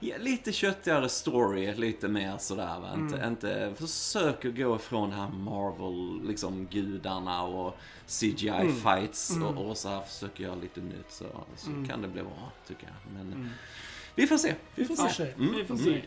ja, 0.00 0.14
lite 0.20 0.52
köttigare 0.52 1.08
story, 1.08 1.74
lite 1.74 2.08
mer 2.08 2.34
sådär 2.38 2.80
va. 2.80 2.90
Inte, 2.94 3.16
Mm. 3.16 3.28
inte, 3.28 3.72
försök 3.78 4.44
att 4.44 4.56
gå 4.56 4.76
ifrån 4.76 5.10
det 5.10 5.16
här 5.16 5.28
Marvel, 5.28 6.28
liksom 6.28 6.66
gudarna 6.70 7.42
och 7.42 7.76
CGI 8.06 8.48
Mm. 8.48 8.74
fights 8.76 9.36
och, 9.44 9.66
och 9.70 9.76
så 9.76 9.88
här 9.88 10.00
försöker 10.00 10.44
göra 10.44 10.54
lite 10.54 10.80
nytt 10.80 11.06
så, 11.12 11.24
så 11.56 11.70
Mm. 11.70 11.88
kan 11.88 12.02
det 12.02 12.08
bli 12.08 12.22
bra 12.22 12.52
tycker 12.68 12.84
jag. 12.84 13.12
Men 13.14 13.50
vi 14.14 14.26
får 14.26 14.36
se. 14.38 14.54
Vi 14.74 14.84
får 14.84 14.96
se. 15.08 15.22
Mm. 15.38 15.54
Vi 15.56 15.64
får 15.64 15.76
se. 15.76 16.00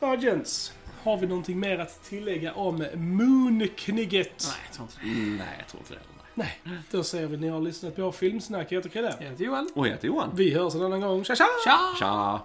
Ja, 0.00 0.16
gents. 0.16 0.72
Har 1.06 1.16
vi 1.16 1.26
någonting 1.26 1.60
mer 1.60 1.78
att 1.78 2.04
tillägga 2.04 2.52
om 2.52 2.86
Moonknigget? 2.94 4.46
Nej, 4.46 4.56
jag 4.66 4.74
tror 4.74 4.86
inte 4.86 4.96
det. 5.00 5.06
Mm, 5.06 5.36
nej, 5.36 5.46
jag 5.58 5.68
tror 5.68 5.80
inte 5.80 5.94
det. 5.94 6.00
Nej. 6.34 6.60
Då 6.90 7.04
säger 7.04 7.26
vi 7.26 7.34
att 7.34 7.40
ni 7.40 7.48
har 7.48 7.60
lyssnat 7.60 7.96
på 7.96 8.12
Filmsnack. 8.12 8.72
Jag 8.72 8.78
heter 8.78 8.90
Chrille. 8.90 9.14
Jag 9.20 9.30
heter 9.30 9.44
Johan. 9.44 9.68
Och 9.74 9.86
jag 9.86 9.92
heter 9.92 10.06
Johan. 10.08 10.30
Vi 10.34 10.54
hörs 10.54 10.74
en 10.74 10.82
annan 10.82 11.00
gång. 11.00 11.24
Tja 11.24 11.34
tja! 11.36 11.44
Tja! 11.64 11.78
Tja! 11.98 12.40